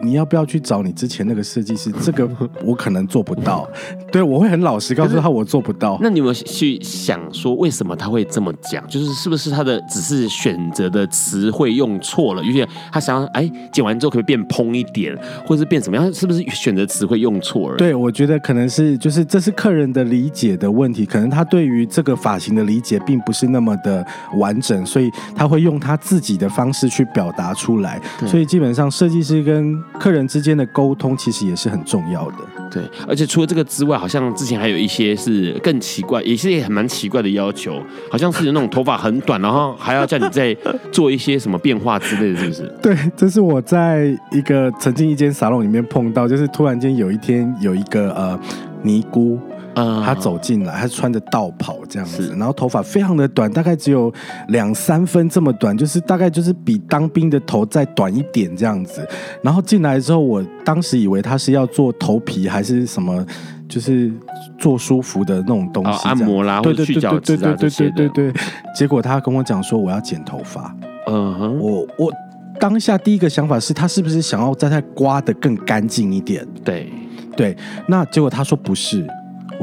[0.03, 1.91] 你要不要去找你之前那个设计师？
[2.01, 2.29] 这个
[2.63, 3.67] 我可能做不到。
[4.11, 5.97] 对，我会很老实告诉他我做不到。
[6.01, 8.85] 那你有没有去想说，为什么他会这么讲？
[8.87, 12.43] 就是是不是他的只是选择的词汇用错了？
[12.43, 16.13] 有些他想要哎剪完之后可以变蓬一点，或者是变怎么样？
[16.13, 17.77] 是不是选择词汇用错了？
[17.77, 24.05] 对，我觉得可能是就是这是客人的理解的问题，可能他对于这个发型的理解并不是那么的
[24.37, 28.01] 完整，所以他会用他自己的方式去表达出来。
[28.27, 32.37] 所以基本上设计师跟客人之间的沟通其实也是很重要的，
[32.71, 32.83] 对。
[33.07, 40.55] 而且除了这个之外，好像之前还有一些是更奇怪，也是也很蛮奇怪的要求，好像是有那种头发很短，然后还要叫你再
[40.91, 42.73] 做一些什么变化之类的，是不是？
[42.81, 48.39] 对，这是我在一个曾经一间沙龙里面碰到，就是突然间有一天有一个呃
[48.81, 49.39] 尼姑。
[49.75, 54.13] 嗯，他走进来，他穿着道袍这样子，然后头发非常的短，大概只有
[54.49, 59.07] 两三分这么短，就是大概就是比当兵的头再短一点这样子。
[59.41, 63.25] 然后进来之后，我当时以为他是要做头皮还是什么，
[63.67, 64.11] 就是
[64.59, 68.33] 做舒服的那种东西，按摩啦，对对对对对对对对对对。
[68.75, 70.75] 结果他跟我讲说我要剪头发，
[71.07, 72.13] 嗯哼，我我
[72.59, 76.47] 当下第一个想法是他是不是想要再再刮的更干净一点？
[76.63, 76.91] 对
[77.35, 77.57] 对，
[77.87, 79.03] 那结果他说不是。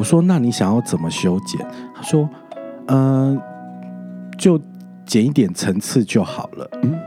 [0.00, 1.60] 我说：“那你想要怎么修剪？”
[1.94, 2.26] 他说
[2.88, 3.42] ：“嗯、呃，
[4.38, 4.58] 就
[5.04, 6.66] 剪一点层次就好了。
[6.82, 6.98] 嗯，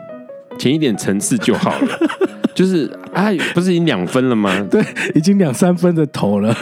[0.59, 1.97] 剪一点层次就好了，
[2.53, 4.55] 就是啊，不是已经两分了吗？
[4.69, 4.79] 对，
[5.15, 6.55] 已经两三分的头了。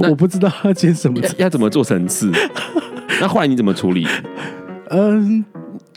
[0.00, 2.32] 我不知道要剪什么，要怎么做层次？
[3.20, 4.04] 那后来你怎么处理？
[4.90, 5.44] 嗯。”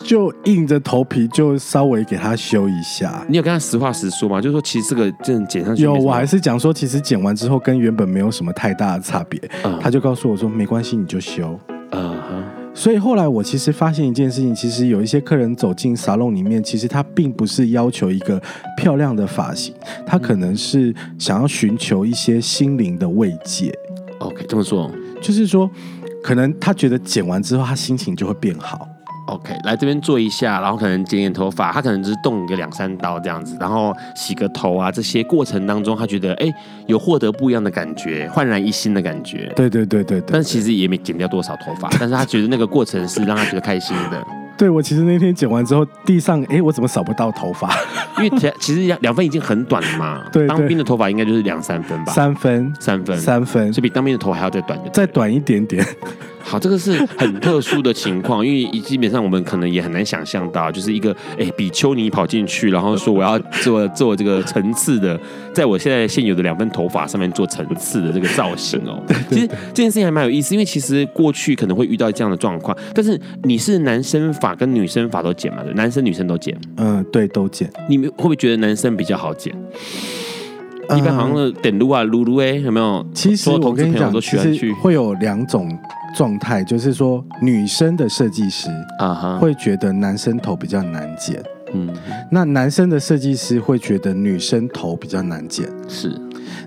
[0.03, 3.25] 就硬着头皮，就稍微给他修一下。
[3.29, 4.41] 你有跟他实话实说吗？
[4.41, 9.39] 就是说，其实这个真的剪上去有，我还是讲说，其实剪完之后跟原本没有什么太大的差别。
[9.63, 11.59] 嗯、他就告诉我说，没关系，你就修。
[11.91, 12.43] 嗯哼。
[12.73, 18.41] 所以后来我其实发现一件事情，其实有一些客人走进沙龙里面，其实他并不是要求一个
[18.77, 23.77] 漂亮的发型，他可能是想要寻求一些心灵的慰藉。
[24.19, 24.89] OK，这么说，
[25.21, 25.69] 就是说，
[26.23, 28.87] 可能他觉得剪完之后，他心情就会变好。
[29.31, 36.53] OK，来这边做一下，然后可能剪剪头发，他可能只是动一个两三刀这样子，然后洗个头啊，这些过程当中，他觉得哎，
[36.85, 39.51] 有获得不一样的感觉，焕然一新的感觉。
[39.55, 40.29] 对对对对对。
[40.33, 44.21] 但其实也没剪掉多少头发，但是他觉得那个过程是让他觉得开心的。
[44.57, 47.73] 对，我其实那天剪完之后，地上哎，我怎么扫不到头发？
[48.17, 50.21] 因为 其实两两分已经很短了嘛。
[50.31, 52.11] 对，当兵的头发应该就是两三分吧。
[52.11, 55.83] 三分，三分，三分，所以比当兵的头还要再短，再短一点点。
[56.43, 65.19] 好，这个是很特殊的情况，因为基本上我们可能也很难想象到，就是一个哎，比丘尼跑进去，然后说我要做做这个层次的，
[65.53, 69.01] 在我现在现有的两分头发上面做层次的这个造型哦。
[69.29, 75.63] 其实这件事情还蛮有意思，因为其实过去可能会遇到这样的状况，但是你是男生发跟女生发都剪嘛？
[75.63, 76.57] 对，男生女生都剪。
[76.77, 77.71] 嗯，对，都剪。
[77.87, 79.53] 你们会不会觉得男生比较好剪？
[80.97, 83.05] 一般好像是点撸啊撸撸哎，有没有？
[83.13, 85.69] 其实我跟你讲，其实会有两种
[86.15, 88.69] 状态，就是说女生的设计师
[88.99, 91.41] 啊哈会觉得男生头比较难剪，
[91.73, 91.93] 嗯，
[92.29, 96.19] 那男生的设计师会觉得女生头比较难剪，是。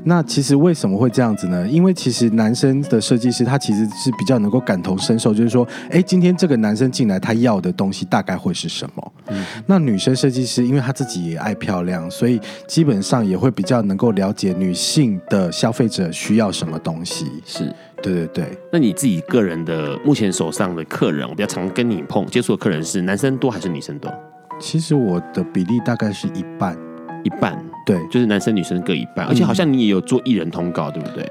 [0.06, 1.66] 那其实为什么会这样子呢？
[1.66, 9.12] 因为其实男生的设计师他其实是比较能够感同身受，就是说，哎，今天这个男生进来，他要的东西大概会是什么？
[9.28, 17.26] 嗯，那女生设计师因为她自己也爱漂亮，所以基本上也会比较能够了解女性的消费者需要什么东西。
[17.46, 17.74] 是，
[18.04, 18.58] 对对对。
[18.70, 24.12] 那你自己个人的目前手上的客人，我比较常跟你碰接触的客人是男生多还是女生多？
[24.60, 26.76] 其实我的比例大概是一半。
[27.24, 31.26] 一半，对，就是男生女生各一半，而且好像你也有做艺人通告，对不对？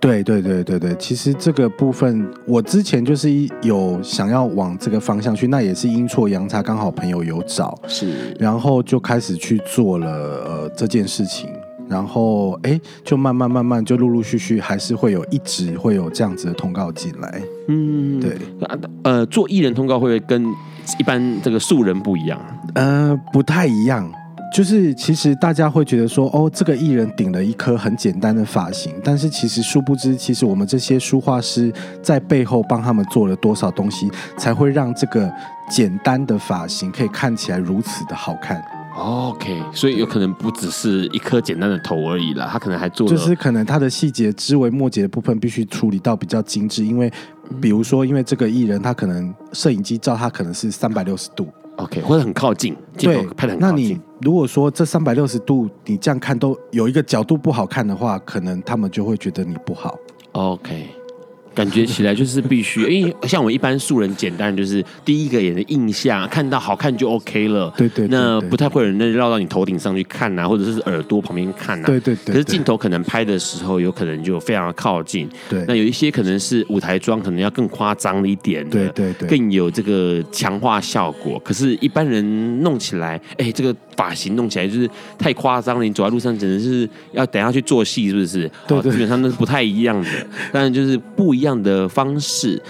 [0.00, 3.30] 对对对对对，其实这个部分我之前就是
[3.62, 11.48] 有想要往这个方向去，那也是阴错阳差，刚好朋友有找，是，然后就开始去做了呃这件事情，
[11.88, 18.36] 然后哎，就慢慢慢慢就陆陆续续还是会有一直会有这样子的通告进来，嗯，对，
[19.02, 20.44] 呃，做艺人通告会跟
[20.98, 22.40] 一般这个素人不一样，
[22.74, 24.10] 呃，不太一样。
[24.50, 31.70] 就是其实大家会觉得说，哦，这个艺人顶了一颗很简单的发型，但是其实殊不知，其实我们这些书画师
[32.02, 35.30] 在背后帮他们做了多少东西，才会让这个
[35.68, 38.58] 简单的发型可以看起来如此的好看。
[38.98, 47.10] OK，所以有可能不只是一颗简单的头而已啦，他可能还做了，就是可能他的细节枝微末节的部分必须处理到比较精致，因为
[47.60, 51.46] 比如说，因为这个艺人他可能摄影机照他可能是三百六十度。
[51.76, 53.68] OK，或者很靠近，对，拍的很靠近。
[53.68, 59.96] 那你如果说这三百六十度你这样看都有一个角度不好看的话，可能他们就会觉得你不好。
[60.32, 60.88] OK。
[61.58, 67.68] 感觉起来就是必须， 因为像我们一般素人，简单就是第一个眼的印象，看到好看就 OK 了。
[67.76, 71.84] 对对，那不太会有人绕到你头顶上去看啊，或者是耳朵旁边看啊。
[71.84, 72.32] 对对，对对。
[72.32, 75.28] 可是镜头可能拍的时候，有可能就非常的靠近。
[75.50, 75.64] 对。
[75.66, 78.70] 那有一些可能是舞台妆，可能要更夸张一点的。
[78.70, 79.28] 对对对。
[79.28, 81.42] 更有这个强化效果。
[81.44, 85.82] 可是，一般人弄起来，哎，这个发型弄起来就是太夸张了。
[85.82, 88.48] 你走在路上，只能是要等下去做戏，是不是？
[88.68, 88.92] 对对。
[88.92, 90.08] 基本上都是不太一样的，
[90.52, 91.47] 当然就是不一样。
[91.48, 92.62] 这样的方式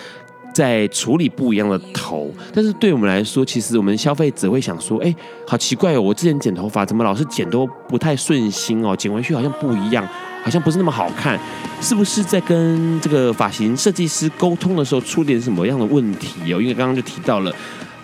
[0.55, 5.13] 在处理不一样的头，但是对我们来说，其实我们消费者会想说：“哎，
[5.45, 10.07] 好奇怪哦，我之前剪头发怎么老是剪都不太顺心哦，剪回去好像不一样，
[10.45, 11.37] 好像不是那么好看，
[11.81, 16.63] 是不是在跟这个发型设计师沟通的时候出点什么样的问题哦？
[16.63, 17.53] 因为刚刚就提到了。”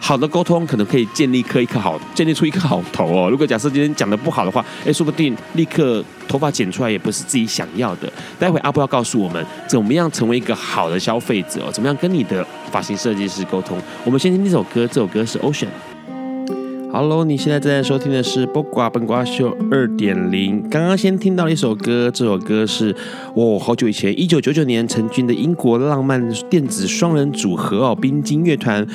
[0.00, 3.30] 好的沟通可能可以建立一颗一颗好，建立出一颗好头哦。
[3.30, 8.12] 如果假设今天讲的不好的话，哎，说不定立刻头发剪出来也不是自己想要的。
[8.38, 13.78] 待会阿布要告诉我们怎么样成为一个好的消费者，怎么样跟你的发型设计师沟通。
[14.04, 15.68] 我们先听这首歌，这首歌是 Ocean。
[16.96, 20.62] Hello，你现在正在收听的是《播瓜本瓜秀》二点零。
[20.70, 22.94] 刚刚先听到了一首歌，这首歌是
[23.34, 28.86] 哦，好久以前，一九九九年成军的英国浪漫电子双人组合哦，冰晶乐团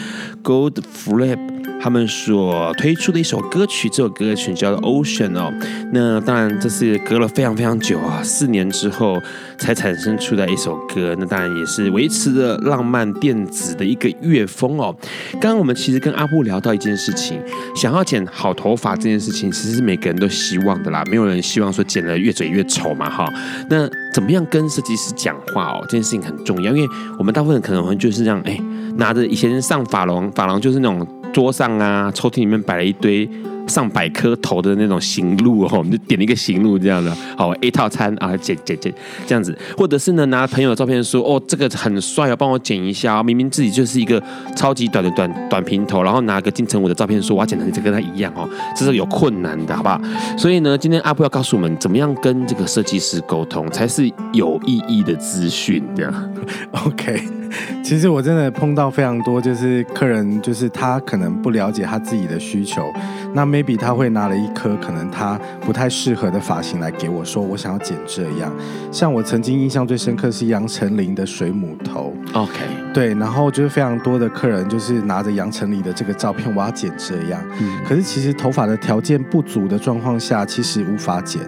[0.41, 1.58] Goldfrapp。
[1.81, 5.51] 他们所推出的一首歌曲，这首歌曲叫做《Ocean》哦。
[5.93, 9.17] 那当然，这是隔了非常非常久啊，四年之后
[9.57, 11.15] 才产生出来一首歌。
[11.17, 14.93] 那当然也是维持着浪漫电子的一个乐风哦。
[15.33, 17.41] 刚刚我们其实跟阿布聊到一件事情，
[17.75, 21.03] 想要剪好头发这件事情，其实是每个人都希望的啦。
[21.09, 23.31] 没有人希望说剪了越嘴越丑嘛，哈。
[23.69, 25.79] 那怎么样跟设计师讲话哦？
[25.83, 28.59] 这件事情很重要，因为我们大部分人可能会就是这样，哎，
[28.97, 31.07] 拿着以前上发廊，发廊就是那种。
[31.31, 33.29] 桌上啊，抽屉里面摆了一堆
[33.67, 38.91] 上百颗头的那种型录哦，我们就点了一个型录这样的，好 A 套餐啊，剪剪剪
[39.27, 44.21] 这样子，或者是呢拿朋友的照片说，哦这个很帅哦，帮我剪一下，明明自己就是一个
[44.55, 50.01] 超级短的短短平头，然后拿个金城武的照片说我要剪成这跟他一样哦，这是有困难的，好不好？
[50.35, 56.33] 所以呢，今天阿布要告诉我们怎么样跟这个设计师沟通才是有意义的资讯，这样
[56.85, 57.38] OK。
[57.83, 62.91] 其实我真的碰到非常多，就是客人，就是他可能不了解他自己的需求，
[63.33, 68.51] 那 maybe 他会拿了一颗可能他不太适合的发型来给我说，我想要剪这样。
[68.91, 72.51] 像我曾经印象最深刻是杨丞琳的水母头，OK，
[72.93, 81.41] 对，然后就是非常多的客人就是拿着杨丞琳的这个照片，我要剪这样，嗯，可是其实头发的条件不足的状况下，其实无法剪。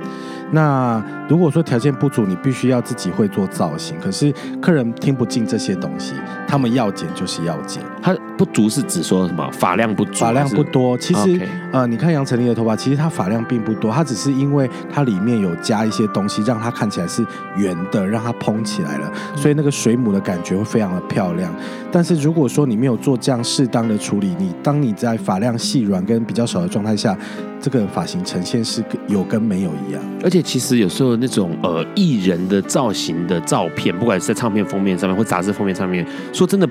[0.51, 6.13] 那如果说条件不足，你必须要自己会做造型，可是客人听不进这些东西，
[6.47, 7.81] 他们要剪就是要剪。
[8.01, 9.47] 他不足是指说什么？
[9.51, 10.21] 发量不足？
[10.21, 10.97] 发量不多。
[10.97, 17.23] 其实.呃，你看杨丞琳的头发，其实它发量并不多，它只是因为它里面有加一些东西，让它看起来是
[17.55, 21.53] 圆的，让它蓬起来了，所以那个水母的感觉会非常的漂亮。
[21.91, 27.15] 但是如果说你没有做这样适当的处理，你当你在发量细软跟比较少的状态下，
[27.61, 36.67] 这个发型呈现是有跟没有一样，而且其实有时候那种呃艺人的造型的照片，不管是在唱片封面上面或杂志封面上面，说真的。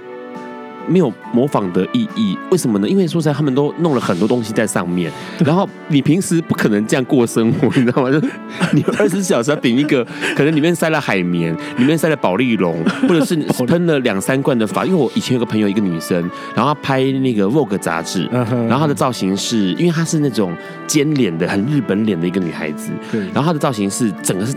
[0.86, 2.88] 没有模仿的意义，为什么呢？
[2.88, 5.10] 因为说实在，他们都弄了很多东西在上面，
[5.44, 8.10] 然后你平时不可能这样过生活，你知道吗？
[8.10, 8.20] 就
[8.72, 10.04] 你二十四小时要顶一个，
[10.36, 14.84] 可能里面塞了海绵，里面塞了保丽龙， 或者是喷了两三罐的发。
[14.84, 16.18] 因为我以前有个朋友，一个女生，
[16.54, 22.90] 然后她拍那个 Vogue 杂志，然后她的造型是因为她是那种尖脸的、很日本脸的一个女孩子，
[23.32, 24.54] 然后她的造型是整个是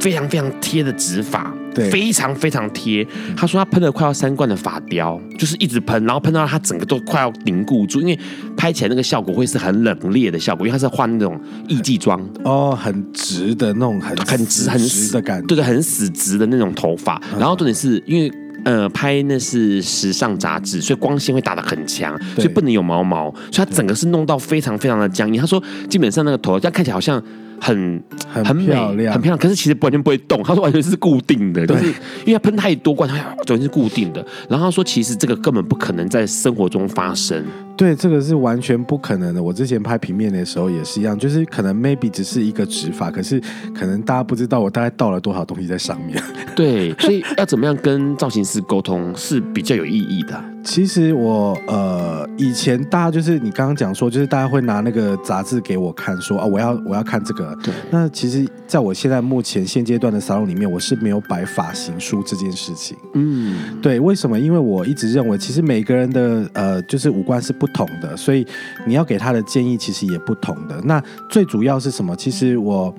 [0.00, 1.54] 非常非常贴的指法。
[1.74, 3.06] 对非常非常贴，
[3.36, 8.18] 他说他喷了快要三罐的发雕，就是一直喷，然后喷到他整个都快要凝固住，因为
[8.56, 17.20] 拍起来那个效果会是很冷冽的效果，因为他是画那种艺伎妆哦，很直的那种很很直很直的感觉，对对，很死直的那种头发。
[17.38, 18.32] 然后重点是因为
[18.64, 25.38] 呃拍那是时尚杂志，所以光线会打得很强，所以不能有毛毛，所以他整个是弄到非常非常的僵硬。
[25.38, 27.22] 他说基本上那个头这样看起来好像。
[27.60, 30.42] 很很漂亮，很漂亮，可是其实完全不会动。
[30.42, 31.86] 他说完全是固定的，就是
[32.24, 34.24] 因为他喷太多罐，它完全是固定的。
[34.48, 37.44] 然后他说，其实这个根本不可能在生活中发生。
[37.76, 39.42] 对，这个是完全不可能的。
[39.42, 43.40] 我之前拍平面的时候也是一样，就是可能 maybe 只是一个指法，可是
[43.74, 46.22] 可能大家不知道我大概倒了多少东西在上面。
[46.56, 50.42] 对，所以要怎么样跟造型师沟通是比较有意义的。
[50.64, 57.56] 其实我呃以前大家就是你刚刚讲说，就是大家会拿那个杂志给我看说，说啊我要我要看这个。
[57.62, 57.72] 对。
[57.90, 62.96] 那其实在我现在目前现阶段的沙龙里面，我是没有摆发型书这件事情。
[63.14, 63.78] 嗯。
[63.80, 64.40] 对，为什么？
[64.40, 68.46] 因为我一直认为，其实每个人的呃就是五官是不同的，所以
[68.86, 70.80] 你要给他的建议其实也不同的。
[70.84, 72.14] 那最主要是什么？
[72.16, 72.94] 其实我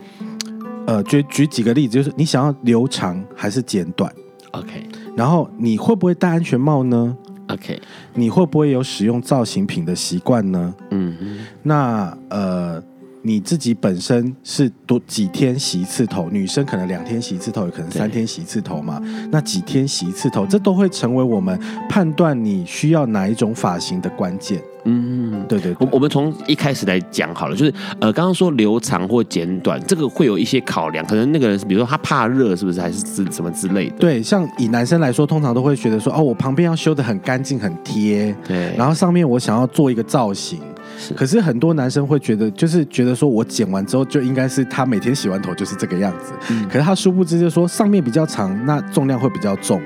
[0.86, 4.12] 呃举举几个例子，就是你想要留长还是剪短
[4.52, 4.88] ？OK。
[5.16, 7.16] 然后你会不会戴安全帽呢
[7.48, 7.82] ？OK，
[8.14, 10.74] 你会不会有使用造型品的习惯呢？
[10.92, 12.84] 嗯，那呃，
[13.28, 16.30] 你自己本身是多几天洗一次头？
[16.32, 19.02] 女生可能两天洗一次头，也可能三天洗一次头嘛。
[19.30, 21.60] 那几天洗一次头，这都会成为我们
[21.90, 24.62] 判断你需要哪一种发型的关键。
[24.86, 33.98] 嗯，对对，对，我我们从一开始来讲好了，就是呃，刚刚说留长或剪短，这个会有一些考量，可能那个人比如说他怕热，是不是还是什什么之类的？
[33.98, 40.62] 对，像以男生来说，通常都会觉得说，哦，我旁边要修的很干净、很贴，对，然后上面我想要做一个造型。
[40.98, 46.34] 是可是很多男生会觉得，就是觉得说我剪完之后就应该是他每天洗完头就是这个样子。
[46.50, 46.68] 嗯。
[46.68, 49.82] 可是他殊不知，就是说上面比较长，那重量会比较重。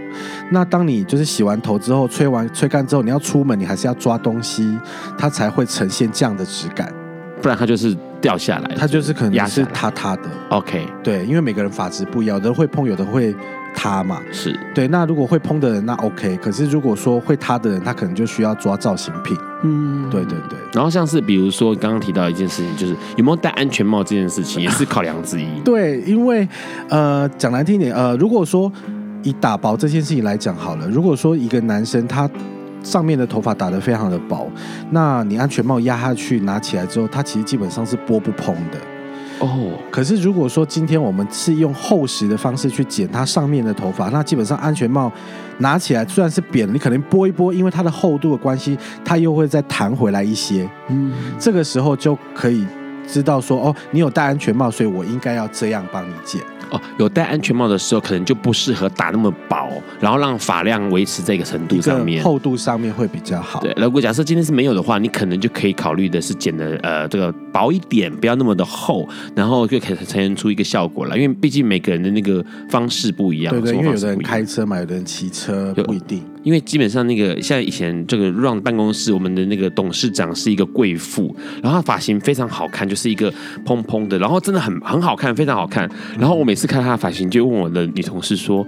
[0.51, 4.77] 那当你就是洗完头之后，吹完吹干之后，你要出门，你还是要抓东西，
[5.17, 6.91] 它才会呈现这样的质感。
[7.41, 10.23] 不然它就是掉下来，它就是可能是塌塌的。
[10.49, 13.35] OK，对，因为每个人发质不一样，有的会碰，有的会。
[13.73, 14.87] 塌嘛，是对。
[14.87, 16.37] 那如果会蓬的人，那 OK。
[16.37, 19.37] 可是如果说会塌的人，他可能就需要抓造型品。
[19.63, 20.57] 嗯，对对对。
[20.73, 25.47] 然后像是比如说刚刚提到一件事情，就是有没有戴安全帽这件事情，也是考量之一。
[25.63, 26.47] 对，因为
[26.89, 28.71] 呃，讲难听点，呃，如果说
[29.23, 32.29] 以打薄这件事情来讲好了，如果说一个男生他
[32.83, 34.49] 上面的头发打得非常的薄，
[34.89, 38.79] 那你安全帽压下去拿起来之后，他其实基本上是拨不蓬的。
[39.41, 39.73] 哦，oh.
[39.91, 45.11] 可是如果说今天我们是用厚实的方式去剪它上面的头发，那基本上安全帽
[45.57, 50.69] 拿起来虽然是扁，你可能拨一拨，因为它的厚度的关系，它又会再弹回来一些。
[50.89, 52.65] 嗯，这个时候就可以
[53.07, 56.41] 知道说，哦，你有戴安全帽，所以我应该要这样帮你剪。
[56.69, 63.59] 哦，有戴安全帽的时候，可能就不适合打那么薄，然后让发量维持这个程度上面，厚度上面会比较好。
[63.59, 71.17] 对，如果假设今天是没有的话，你可能就可以考虑的是剪的呃这个薄一点，不要那么的厚，然后就可以呈现出一个效果来。
[71.17, 76.23] 因为毕竟每个人的那个方式不一样，对，对对，因为有的人开车嘛，有的人骑车，不一定。
[76.43, 83.33] 因为基本上那个像以前这个 run 办公室，我们的那个董事长是一个贵妇，然后他发型非常好看，就是一个
[83.65, 85.89] 蓬蓬的，然后真的很很好看，非常好看。
[86.19, 88.65] 然后我每次看她的发型，就问我的女同事说，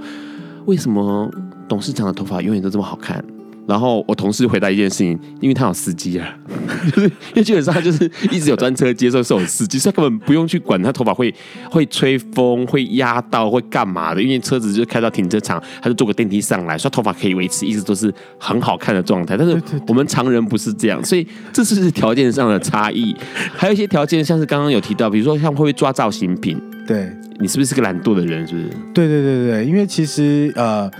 [0.66, 1.32] 为什么？
[1.66, 3.24] 董事长的头发永远都这么好看？
[3.66, 6.38] 然后我同事回答一件事情，因为他有司机啊，
[6.94, 11.34] 就是因为基本上他就是一直有专车接受，是有司机，所以他根本不用去管他头发会
[11.70, 19.38] 会吹风、会压到、会干嘛的，因为车子就开到停车场，他就坐个电梯上来，所以头发可以维持一直都是很好看的状态。
[19.38, 19.58] 但是
[19.88, 23.16] 我们常人不是这样，所以这是条件上的差异。
[23.56, 26.62] 还有一些条件，像是刚刚有提到，比如说像会不会抓造型品？
[26.86, 27.10] 对，
[27.40, 28.46] 你是不是个懒惰的人？
[28.46, 28.68] 是不是？
[28.94, 30.92] 对对对对，因为其实呃，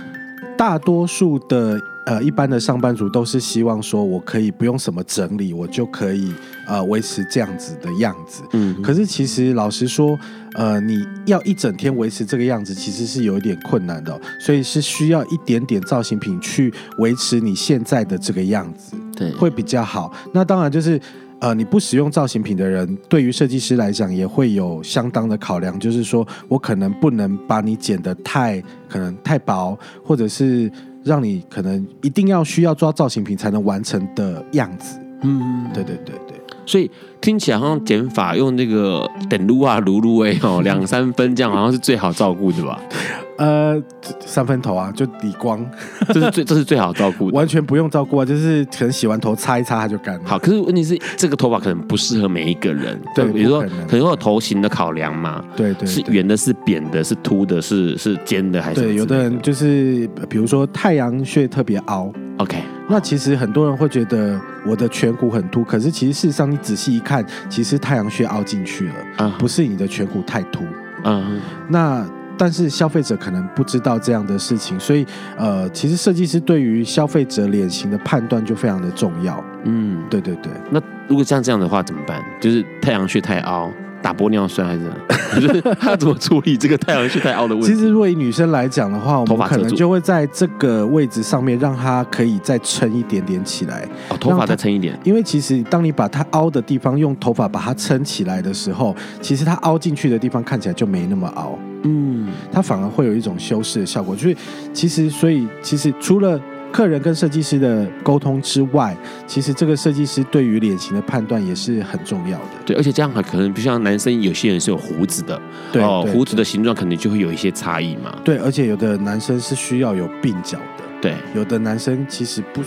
[0.56, 1.78] 大多数的。
[2.06, 6.32] 呃，一般的上班族都是希望说，我可以不用什么整理，我就可以
[6.66, 8.42] 呃维持这样子的样子。
[8.52, 10.18] 嗯，可是其实老实说，
[10.54, 20.12] 呃，你要一整天维持这个样子，其实是有一点困难的哦，所以是需要一点点造型品去维持你现在的这个样子，对，会比较好。
[20.32, 21.00] 那当然就是。
[21.40, 30.72] 呃，你不使用造型品的人，对于设计师来讲也会有相当的考量，就是说我可能不能把你剪得太可能太薄，或者是
[31.04, 34.98] 让你可能一定要需要抓造型品才能完成的样子。
[35.22, 36.40] 嗯，对对对对。
[36.66, 36.90] 所以
[37.20, 42.80] 听起来好像减法用那个等撸啊、撸撸哎哦，两三分这样好像是最好照顾的吧？
[43.36, 43.82] 呃，
[44.20, 45.64] 三分头啊，就理光，
[46.14, 50.20] 这是最这是最好照顾的，完全不用照顾啊，就是可能洗完头擦一擦它就干了。
[50.24, 58.94] 好，可是问题是这个头发可能不适合每一个人，对，比如说可能，会有头型的考量嘛，对对，对，是圆的，是扁的，是凸的，是是尖的，还是对？
[58.94, 62.58] 有的人就是比如说太阳穴特别凹，OK，
[62.88, 70.62] 那其实很多人会觉得我的颧骨很凸，可是其实事实上你仔细一看，其实太阳穴凹进去了，啊、uh-huh.，不是你的颧骨太凸，
[71.02, 72.06] 嗯、uh-huh.，那。
[72.36, 75.06] 但是消费者可能不知道这样的事情，所以
[75.36, 79.42] 呃，其实设计师对于消费者脸型的判断就非常的重要。
[79.64, 80.52] 嗯，对对对。
[80.70, 82.22] 那如果像这样的话怎么办？
[82.40, 83.70] 就是太阳穴太凹，
[84.04, 84.92] 打玻尿酸还是？
[85.40, 87.68] 就是他怎么处理这个太阳穴太凹的问题？
[87.68, 93.88] 其实，如果以女生来讲的话，我们可能就会在这个位置上面让它可以再撑一点点起来。
[94.10, 94.96] 哦，头发再撑一点。
[95.02, 101.58] 因为其实当你把它凹的地方用头发把它撑起来的时候，其实它凹进去的地方看起来就没那么凹。
[101.84, 104.14] 嗯，它反而会有一种修饰的效果。
[104.14, 104.36] 就是
[104.74, 106.38] 其实，所以其实除了
[106.74, 108.96] 客人跟设计师的沟通之外，
[109.28, 112.44] 其实这个设计师对于脸型的判断也是很重要的。
[112.66, 118.12] 对，而且这样还可能，比如像男生有些人是有胡子的，对，哦，胡子的形状可能就会有一些差异嘛。
[118.24, 122.60] 对，而且有的男生是需要有鬓角的，对，有的男生其实不，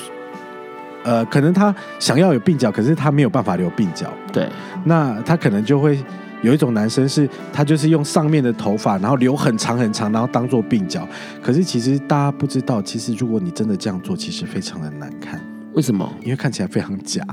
[1.04, 4.48] 呃，可能他想要有鬓角，可是他没有办法留鬓角，对，
[4.86, 6.00] 那他可能就会。
[6.44, 11.08] 有一种男生是，他就是用上面的头发，然后留很长很长，然后当做鬓角。
[11.42, 15.42] 可是其实大家不知道，其实如果你真的这样做，其实非常的难看。
[15.74, 16.12] 为什么？
[16.24, 17.24] 因为看起来非常假。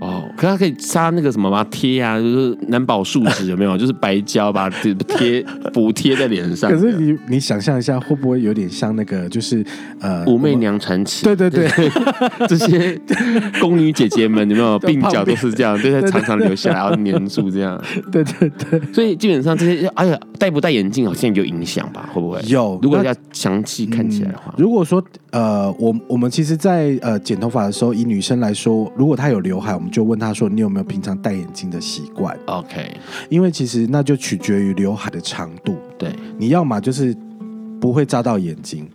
[0.00, 1.64] 哦，可是他可以擦那个什么吗？
[1.70, 3.76] 贴啊，就是蓝宝树脂有没有？
[3.76, 6.70] 就是白胶把它贴补贴在脸上。
[6.70, 9.64] 可是你你想象一下，会不会有点像那个就是
[10.00, 11.26] 呃《武媚娘传奇》？
[11.36, 11.68] 对对对，
[12.46, 12.98] 这些
[13.60, 17.80] 宫女姐姐们有没有鬓角都是这样，对，对，常常留下来，然后粘住这样。
[18.12, 22.08] 对对对，所以基本上这些，哎呀，戴不戴眼镜好像有影响吧？
[22.12, 22.78] 会不会有？
[22.82, 32.96] 如果要详细看起来的话，嗯、如果说呃，我我们其实在，在呃剪头发的时候，以女生来说，如果她有刘海，我们就问他说：“你有没有平常戴眼镜的习惯？”OK，
[33.28, 35.76] 因为其实那就取决于刘海的长度。
[35.98, 37.16] 对，你要么就是
[37.80, 38.88] 不会扎到眼睛，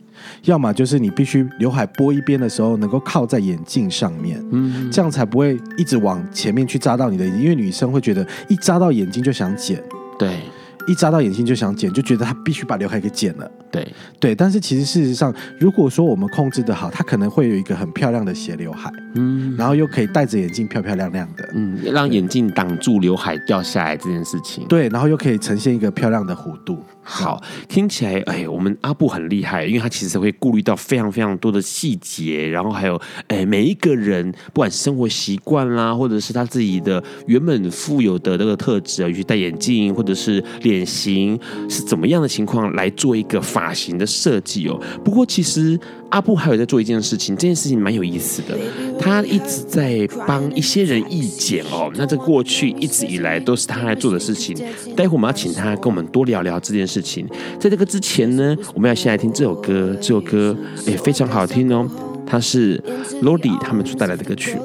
[0.43, 9.81] 要么就是你必须刘海拨一边的时候能够靠在眼镜上面，嗯，这样才不会一直往前面去扎到你的眼睛，因为女生会觉得一扎到眼睛就想剪。
[10.17, 10.39] 对。
[10.85, 13.49] 一扎到眼睛就想剪，就觉得他必须把刘海给剪了。
[13.71, 13.87] 对
[14.19, 24.65] 对，但是其实事实上，如果说我们控制得好，他可能会有一个很漂亮的斜刘海，嗯，然后又可以戴着眼镜漂漂亮亮的，嗯，让眼镜挡住刘海掉下来这件事情。
[24.67, 26.83] 对，然后又可以呈现一个漂亮的弧度。
[27.05, 41.37] 好，听起来，哎，我们阿布很厉害，因为他其实会顾虑到非常非常多的细节，然后还有，哎，每一个人不管生活习惯啦，或者是他自己的原本富有的那个特质啊，尤其戴眼镜或者是脸型
[41.69, 44.81] 是怎么样的情况来做一个发型的设计哦。
[45.03, 45.77] 不过其实
[46.13, 48.55] 阿布还有在做一件事情，这件事情蛮有意思的，
[48.99, 51.91] 他一直在帮一些人意见哦。
[51.95, 54.55] 那这过去一直以来都是他来做的事情，
[54.95, 57.01] 待会我们要请他跟我们多聊聊这件事。
[57.01, 57.27] 情，
[57.59, 59.95] 在这个之前呢，我们要先来听这首歌。
[59.95, 60.55] 这首歌
[60.85, 61.89] 也非常好听哦，
[62.27, 62.77] 它是
[63.23, 64.55] Lordi 他们所带来的歌曲。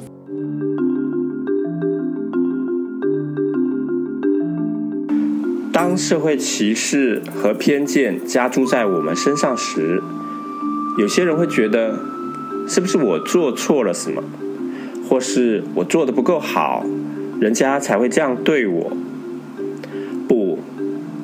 [5.72, 10.03] 当社会歧视和偏见加诸在我们身上时，
[10.99, 11.96] 有些人会觉得，
[12.68, 14.20] 是不是我做错了什么，
[15.09, 16.84] 或是我做得不够好，
[17.40, 18.92] 人家才会这样对我？
[20.26, 20.59] 不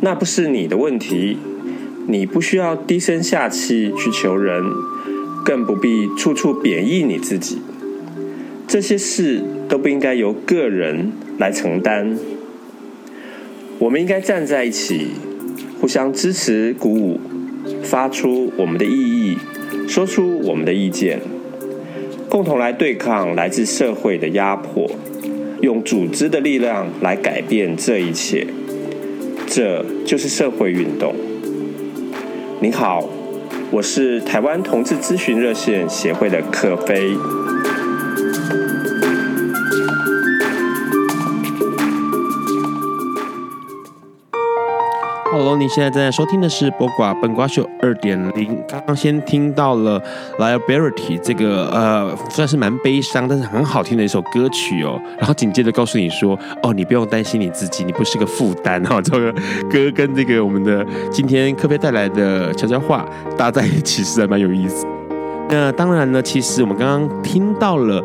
[0.00, 1.38] 那不是你的问题，
[2.06, 4.62] 你不需要低声下气去求人，
[5.44, 7.58] 更不必处处贬抑你自己。
[8.68, 12.16] 这些事都不应该由个人来承担。
[13.80, 15.08] 我们应该站在一起，
[15.80, 17.20] 互相支持、鼓舞，
[17.82, 19.36] 发出我们的意义，
[19.88, 21.20] 说出我们的意见，
[22.28, 24.90] 共同来对抗来自社会的压迫，
[25.60, 28.46] 用组织的力量来改变这一切。
[29.46, 31.14] 这就是社会运动。
[32.60, 33.08] 你好，
[33.70, 37.10] 我是台湾同志咨询热线协会的柯飞。
[45.44, 48.56] 好你现在正在收听的是《播瓜本瓜秀二点零》。
[48.68, 50.00] 刚刚先听到了
[50.38, 55.00] 《Liability》这个呃，算是蛮悲伤，但是很好听的一首歌曲哦。
[55.18, 59.00] 然后紧接着告诉你说：“哦，你不用担心你自己，你不是个负担哈。
[59.04, 59.32] ”这个
[59.70, 64.86] 歌跟这个我们的今天柯飞带来的悄悄话搭在一起，实在蛮有意思。
[65.50, 68.02] 那当然呢，其实我们刚刚听到了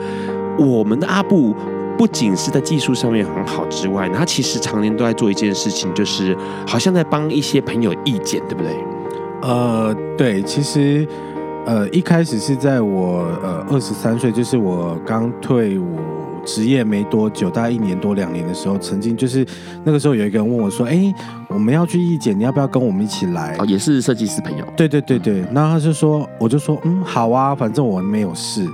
[0.58, 1.56] 我们的阿布。
[2.00, 6.34] 不仅是在技术上面很好之外，他其实常年都在做一件事情，就是
[6.66, 8.74] 好像在帮一些朋友意见，对不对？
[9.42, 11.06] 呃，对，其实
[11.66, 15.98] 呃一开始是在我呃二十三岁，就是我刚退伍
[16.46, 19.46] 职业没多久，大概一年多两年的时候，曾经就是
[19.84, 21.14] 那个时候有一个人问我说：“哎，
[21.50, 24.64] 我们要去义剪，你要不要跟我们一起来？”哦，也是设计师朋友。
[24.78, 28.66] 对对对对，然后他就说，我就说，嗯，好啊，反正我没有事。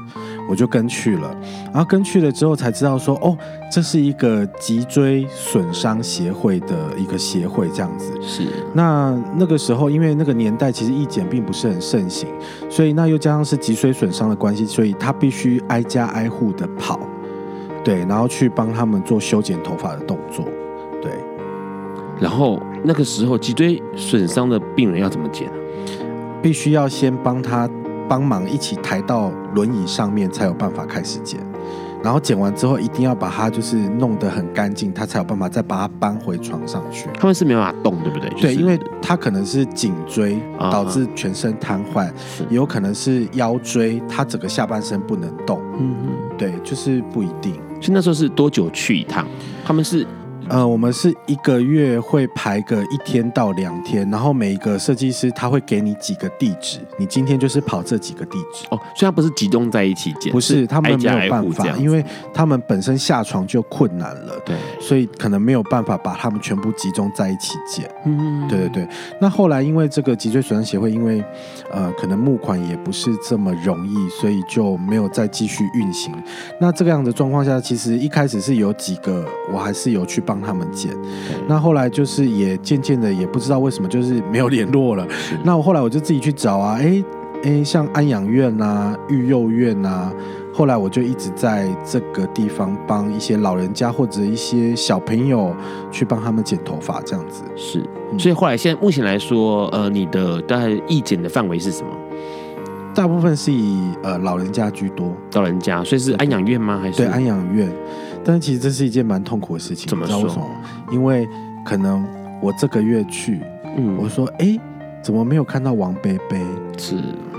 [0.48, 1.36] 我就跟去了，
[1.66, 3.36] 然后跟去了之后才知道说，哦，
[3.72, 8.12] 这是一个脊椎损伤协会的一个协会，这样子。
[8.22, 8.44] 是。
[8.74, 12.30] 那那个时候，因为那个年代其实义剪并不是很盛行，
[12.70, 17.00] 所以那又加上是脊椎损伤的关系，所以他必须挨家挨户的跑，
[17.84, 20.46] 对，然后去帮他们做修剪头发的动作，
[21.02, 21.12] 对。
[22.20, 25.50] 然后那个时候脊椎损伤的病人要怎么剪？
[26.42, 27.68] 必须要先帮他。
[28.08, 31.40] 帮忙一起抬到轮椅上面，才有办法开始剪。
[32.04, 37.10] 然后剪完之后，一定要把它就是弄得很干净，他才有办法再把它搬回床上去。
[37.20, 38.30] 他们是没办法动，对不对？
[38.40, 42.06] 对，因为他可能是颈椎导致全身瘫痪，
[42.48, 45.60] 也有可能是腰椎，他整个下半身不能动。
[45.80, 47.54] 嗯嗯，对，就是不一定。
[47.82, 49.26] 所以那时候是多久去一趟？
[49.66, 50.06] 他们是。
[50.48, 58.68] 呃，我们是一个月会排个一天到两天，然后每一个设计师他会给你几个地址，你今天就是跑这几个地址。
[58.70, 67.90] 哦，所以他不是集中在一起剪，不是，他们没有办法，因为他们本身下床就困难了，对，所以可能没有办法把他们全部集中在一起剪。
[68.06, 68.88] 嗯，对对对。
[69.20, 71.24] 那后来因为这个脊椎损伤协会，因为
[71.72, 76.14] 呃可能募款也不是这么容易，所以就没有再继续运行。
[76.60, 80.35] 那这个样的状况下，其实一开始是有几个，我还是有去帮。
[80.36, 80.92] 帮他们剪，
[81.48, 85.08] 那后来就是也渐渐的也不知道为什么就是没有联络了。
[85.44, 87.02] 那我后来我就自己去找啊，哎
[87.44, 90.12] 哎，像安养院啊、育幼院啊，
[90.54, 95.56] 后来我就一直在这个地方帮一些老人家或者一些小朋友
[95.90, 97.44] 去帮他们剪头发，这样子。
[97.56, 97.82] 是，
[98.18, 101.90] 所以后来现在目前来说，呃，你的大概义剪的范围是什么？
[102.94, 106.80] 大部分是以呃老人家居多，老人家，所以是安养院吗？
[106.82, 107.70] 还是对安养院？
[108.26, 110.50] 但其实这是一件蛮痛苦的事情，怎么说？
[110.92, 111.28] 因为
[111.64, 112.04] 可能
[112.42, 113.40] 我这个月去，
[113.78, 114.60] 嗯，我说，哎，
[115.04, 116.42] 怎么没有看到王贝贝？
[116.76, 116.96] 是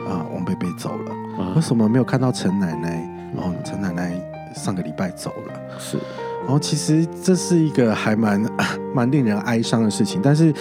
[0.09, 1.43] 啊，王贝贝走了。
[1.43, 3.07] 啊、为什么没有看到陈奶奶？
[3.35, 4.15] 然后陈奶奶
[4.55, 5.61] 上个礼拜走了。
[5.79, 5.99] 是，
[6.45, 8.41] 然后其实这是一个还蛮
[8.95, 10.55] 蛮令人哀伤的事情，但是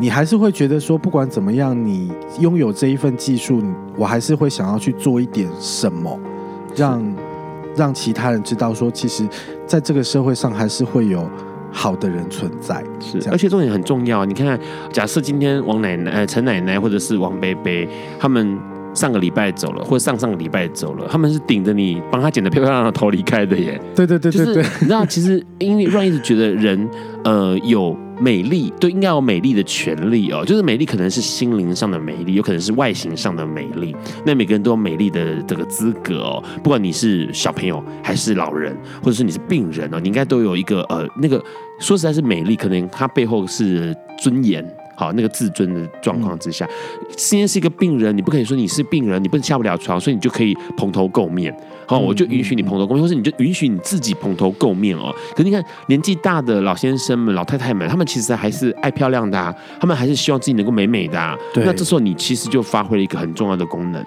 [0.00, 3.62] 你还是会觉得说，不管怎么样，你拥有这一份技术，
[3.96, 6.18] 我还是会想要去做一点什么，
[6.74, 7.00] 让。
[7.76, 9.26] 让其他人知道说，其实
[9.66, 11.28] 在这个社会上还是会有
[11.70, 14.24] 好的人存在，是，而且重点很重要。
[14.24, 14.58] 你看，
[14.92, 18.58] 假设今天王奶奶、呃陈奶奶或者是王伯伯，他们
[18.94, 23.80] 上个礼拜走了，或者上上个礼拜走了，他们是顶着你帮他剪得漂漂亮亮的头离开的耶。
[23.94, 26.88] 对对对对对，就是、你知道，其实因为让一直觉得人
[27.24, 27.96] 呃有。
[28.20, 33.96] 美丽都应该有美丽的权利哦，就是美丽可能是心灵上的美丽，有可能是外形上的美丽。
[34.24, 41.42] 那每个人都有美丽的这个资格哦，不管你是小朋友还是老人，或者是你是病人哦，你应该都有一个呃那个
[41.80, 44.64] 说实在是美丽，可能它背后是尊严。
[44.94, 46.68] 好，那个自尊的状况之下，
[47.16, 51.54] 今天是一个病人，你不可以说你是病人，你不能下不了床，所以你就可以蓬头垢面。
[51.86, 55.14] 好，我就允许你蓬头垢面，或是你就允许你自己蓬头垢面哦。
[55.32, 61.36] 可是你看，年纪大的老先生们、老太太们，他们其实还是爱漂亮的啊，他们还是希望自己能够美美的啊。
[61.52, 64.04] 对，那这时候你其实就发挥了一个很重要的功能。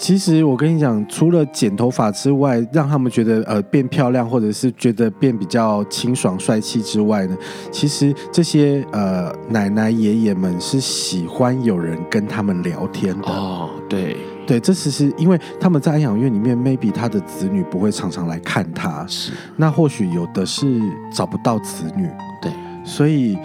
[0.00, 7.36] 其实我跟你讲，除了剪头发之外，让他们觉得呃变漂亮，或者是觉得变比较清爽帅气之外呢，
[7.70, 13.28] 其实这些呃奶奶爷爷们是喜欢有人跟他们聊天的。
[13.28, 14.16] 哦，对。
[14.46, 20.80] 对，这其实因为他们在安养院里面，maybe 他的子女不会常常来看他，是那或许有的是
[21.12, 22.08] 找不到子女，
[22.42, 22.50] 对，
[22.82, 23.38] 所以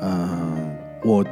[0.00, 0.40] 呃，
[1.04, 1.22] 我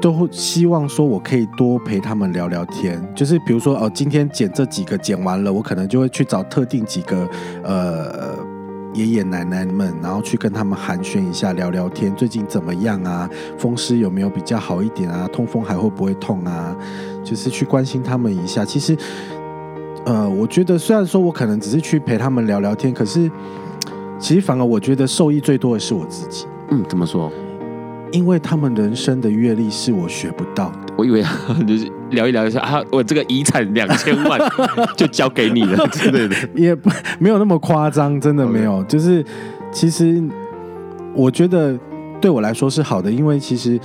[0.00, 7.28] 都会希望说我可以多陪他们聊聊天，就是比如说哦，今天剪这几个剪完了，我可能就会去找特定几个
[7.62, 8.50] 呃。
[8.92, 13.30] 爷爷奶奶们，然后去跟他们寒暄一下，聊聊天，最近怎么样啊？
[13.56, 15.28] 风湿有没有比较好一点啊？
[15.32, 16.76] 痛风还会不会痛啊？
[17.22, 18.64] 就是去关心他们一下。
[18.64, 18.96] 其实，
[20.06, 23.30] 呃，我觉得虽然说我可能只是去陪他们聊聊天，可是
[24.18, 26.46] 其实反而我觉得受益最多的是我自己。
[26.70, 27.30] 嗯，怎么说？
[28.12, 30.78] 因为他们人生的阅历是我学不到的。
[30.96, 31.22] 我以为
[31.66, 34.40] 就是聊一聊一下啊，我这个遗产两千万
[34.96, 38.82] 就交给你了 之类的，也不没有那么夸张，真的没有。
[38.84, 39.24] 就是
[39.72, 40.22] 其实
[41.14, 41.78] 我觉得
[42.20, 43.78] 对我来说是好的，因为其实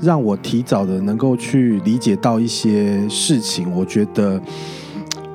[0.00, 4.40] 让我提早的能够去理解到一些事情，我觉得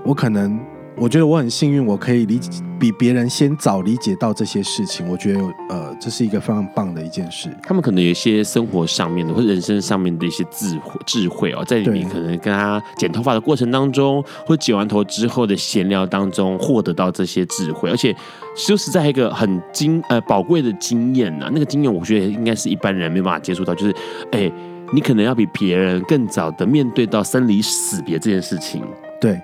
[0.04, 0.60] 我可能。
[1.02, 5.07] 我觉得我很幸运，我可以理解比别人先早理解到这些事情。
[5.09, 7.49] 我觉得，呃，这是一个非常棒的一件事。
[7.61, 17.89] 他们可能有一些生活上面的或者人生上面的一些智慧智慧哦，在里面可能跟他剪头发的过程当中，或剪完头之后的闲聊当中，获得到这些智慧。
[17.89, 18.15] 而且，
[18.55, 23.75] 说实在一个很经呃宝贵的经验呐，那个经验我觉得应该是一般人没办法接触到。
[23.75, 23.95] 就是，
[24.32, 24.51] 哎，
[24.93, 28.82] 你可能要比别人更早的面对到生离死别这件事情。
[29.19, 29.39] 对。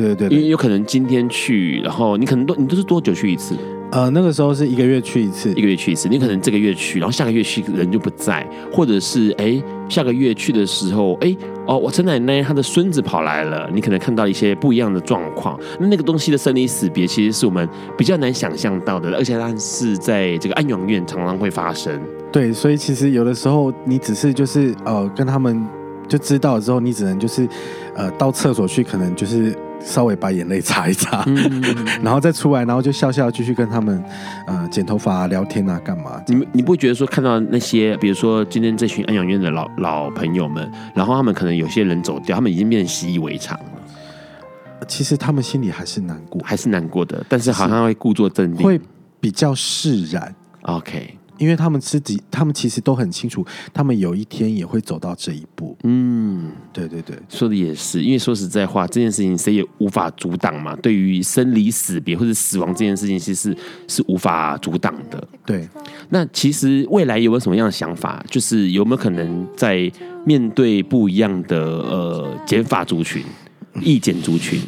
[0.00, 3.54] 对对对，因为有可能今天去，然后你可能都你都是多久去一次？
[3.90, 6.08] 呃，那个时候是一个月去一次，一个月去一次。
[6.08, 11.36] 你可能这个月去，然后下个月去人就不在，或者是哎下个月去的时候，哎
[11.66, 15.60] 哦我陈奶奶她的孙子跑来了，你可能看到一些不一样的状况。
[15.78, 17.68] 那那个东西的生离死别，其实是我们
[17.98, 22.00] 比较难想象到的，而且它是在这个安养院常常会发生。
[22.32, 25.62] 对，所以其实有的时候你只是就是呃跟他们
[26.08, 27.46] 就知道了之后，你只能就是
[27.94, 29.54] 呃到厕所去，可能就是。
[29.84, 31.62] 稍微把眼泪擦一擦，嗯、
[32.02, 34.02] 然后再出来，然后就笑笑继续跟他们
[34.46, 36.22] 呃剪头发啊、聊天啊、干嘛？
[36.26, 44.86] 你你不会觉得说看到那些，比如说今天这群安养院的老老朋友们，然后他们可能有些人走掉，他们已经变成习以为常了。
[44.88, 48.80] 其实他们心里还是难过，还是难过的，但是好像会故作镇定，会
[49.20, 50.34] 比较释然。
[50.62, 51.18] OK。
[51.42, 55.76] 因为他们自己，他们其实都很清楚，他们有一天也会走到这一步。
[55.82, 58.00] 嗯，对对对，说的也是。
[58.00, 60.76] 因为说实在话，这件事情谁也无法阻挡嘛。
[60.76, 63.56] 对于生离死别或者死亡这件事情，其实是
[63.88, 65.26] 是无法阻挡的。
[65.44, 65.68] 对。
[66.10, 68.24] 那其实未来有没有什么样的想法？
[68.30, 69.90] 就是有没有可能在
[70.24, 73.20] 面对不一样的呃减法族群、
[73.82, 74.60] 意见族群？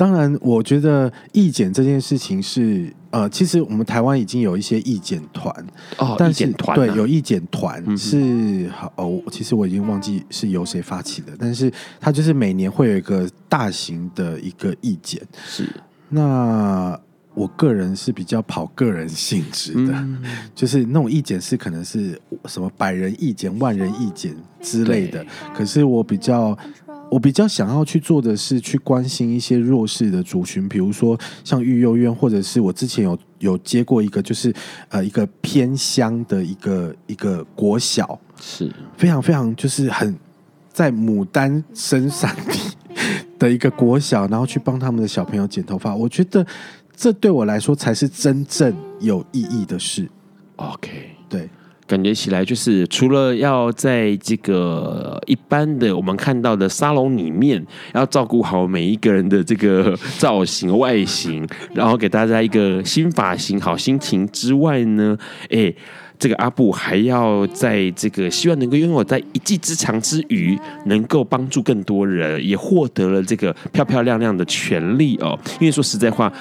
[0.00, 5.54] 当然，我觉得意见这件事情是呃，其实我们台湾已经有一些意见团
[5.98, 11.70] 哦，但是团、啊、对有意见团是好哦，其实我已经忘记是由谁发起的，但是
[12.00, 15.68] 它就是每年会有一个大型的一个意见，是。
[16.08, 16.98] 那
[17.34, 20.22] 我个人是比较跑个人性质的，嗯、
[20.54, 25.22] 就是那种意见是可能是什么百人意见、万人意见之类的，
[25.54, 26.56] 可是我比较。
[27.10, 34.54] 我比较想要去做的是去关心一些弱势的族群，比如说像育幼院，或者是我之前有有接过一个，就是
[34.88, 40.16] 呃一个偏乡的一个一个国小，是非常非常就是很
[40.72, 42.58] 在牡丹生产地
[43.38, 46.46] 的一个国小，然后去帮他们的小朋友剪头发，我觉得
[46.94, 50.08] 这对我来说才是真正有意义的事。
[50.56, 51.50] OK，对。
[51.90, 57.60] 感觉起来就是，除了要在这个一般的我们看到的沙龙里面，
[57.94, 65.18] 要照顾好每一个人的这个造型外形，然后给大家一个新发型、好心情之外呢，
[65.48, 65.74] 哎，
[66.16, 75.36] 这个阿布还要在这个希望能够拥有在一技之长之余，能够帮助更多人，也获得了这个漂漂亮亮的权利哦。
[75.58, 76.32] 因为说实在话。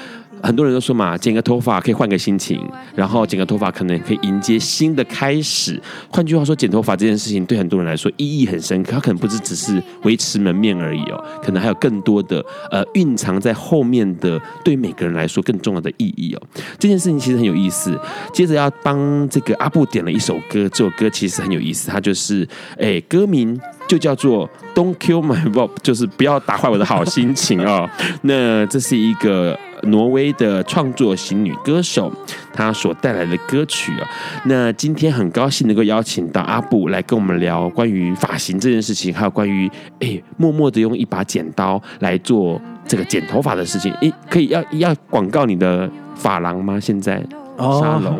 [0.42, 2.62] 很多人都说嘛，剪个头发可以换个心情，
[2.96, 5.82] 然后剪个头发可能可以迎接新的开始。
[6.10, 16.42] 换句话说，剪头发这件事情对很多人来说意义很深刻，它可能不是只是维持门面而已哦，可能还有更多的呃蕴藏在后面的对每个人来说更重要的意义哦。
[16.78, 17.98] 这件事情其实很有意思。
[18.34, 22.48] 接着要帮这个阿布点了一首歌，这首歌其实很有意思，它就是
[22.80, 27.90] 哎歌名就叫做 Don't Kill My Vibe，就是不要打坏我的好心情哦。
[28.24, 29.58] 那这是一个。
[29.84, 32.12] 挪威的创作型女歌手，
[32.54, 34.08] 她所带来的歌曲啊，
[34.46, 39.70] 那今天很高兴能够邀请到阿布来跟我们聊关于发型这件事情，还有关于
[40.00, 43.94] 诶默默的用一把剪刀来做这个剪头发的事情。
[44.02, 46.80] 诶，可以要要广告你的发廊吗？
[46.80, 47.24] 现在
[47.58, 48.20] 沙龙，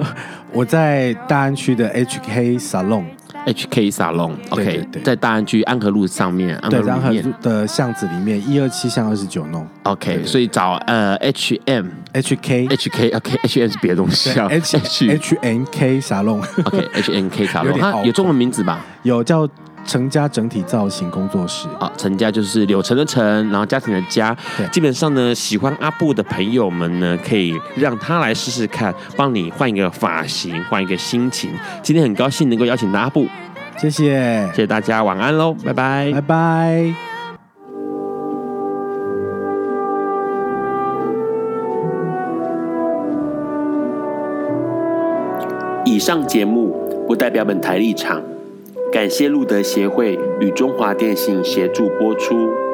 [0.52, 3.04] 我在大安区的 HK Salon。
[3.46, 11.86] HK 沙龙，OK，在大安区安和路上面，安和对，路安和路的巷子里面，一二七巷二十九弄，OK，所以找呃 HM。
[12.12, 14.78] HK HK，OK，HM 是别的东西啊，H
[15.10, 18.00] H N K 沙龙，OK，HNK 沙龙， 有点拗口。
[18.00, 18.84] 它有中文名字吧？
[19.04, 19.48] 有叫
[19.90, 21.68] 成家整体造型工作室。
[21.80, 24.38] 啊，成家就是柳橙的橙，然后家庭的家。
[24.56, 31.50] 对基本上呢，喜欢阿布的朋友们呢，可以让他来试试看，帮你换一个发型，换一个心情。
[31.82, 33.28] 今天很高兴能够邀请到阿布，
[33.80, 36.94] 谢谢，谢谢大家，晚安喽，拜拜，拜拜。
[45.86, 46.72] 以上节目
[47.08, 48.22] 不代表本台立场，
[48.92, 52.69] 感谢路德协会与中华电信协助播出。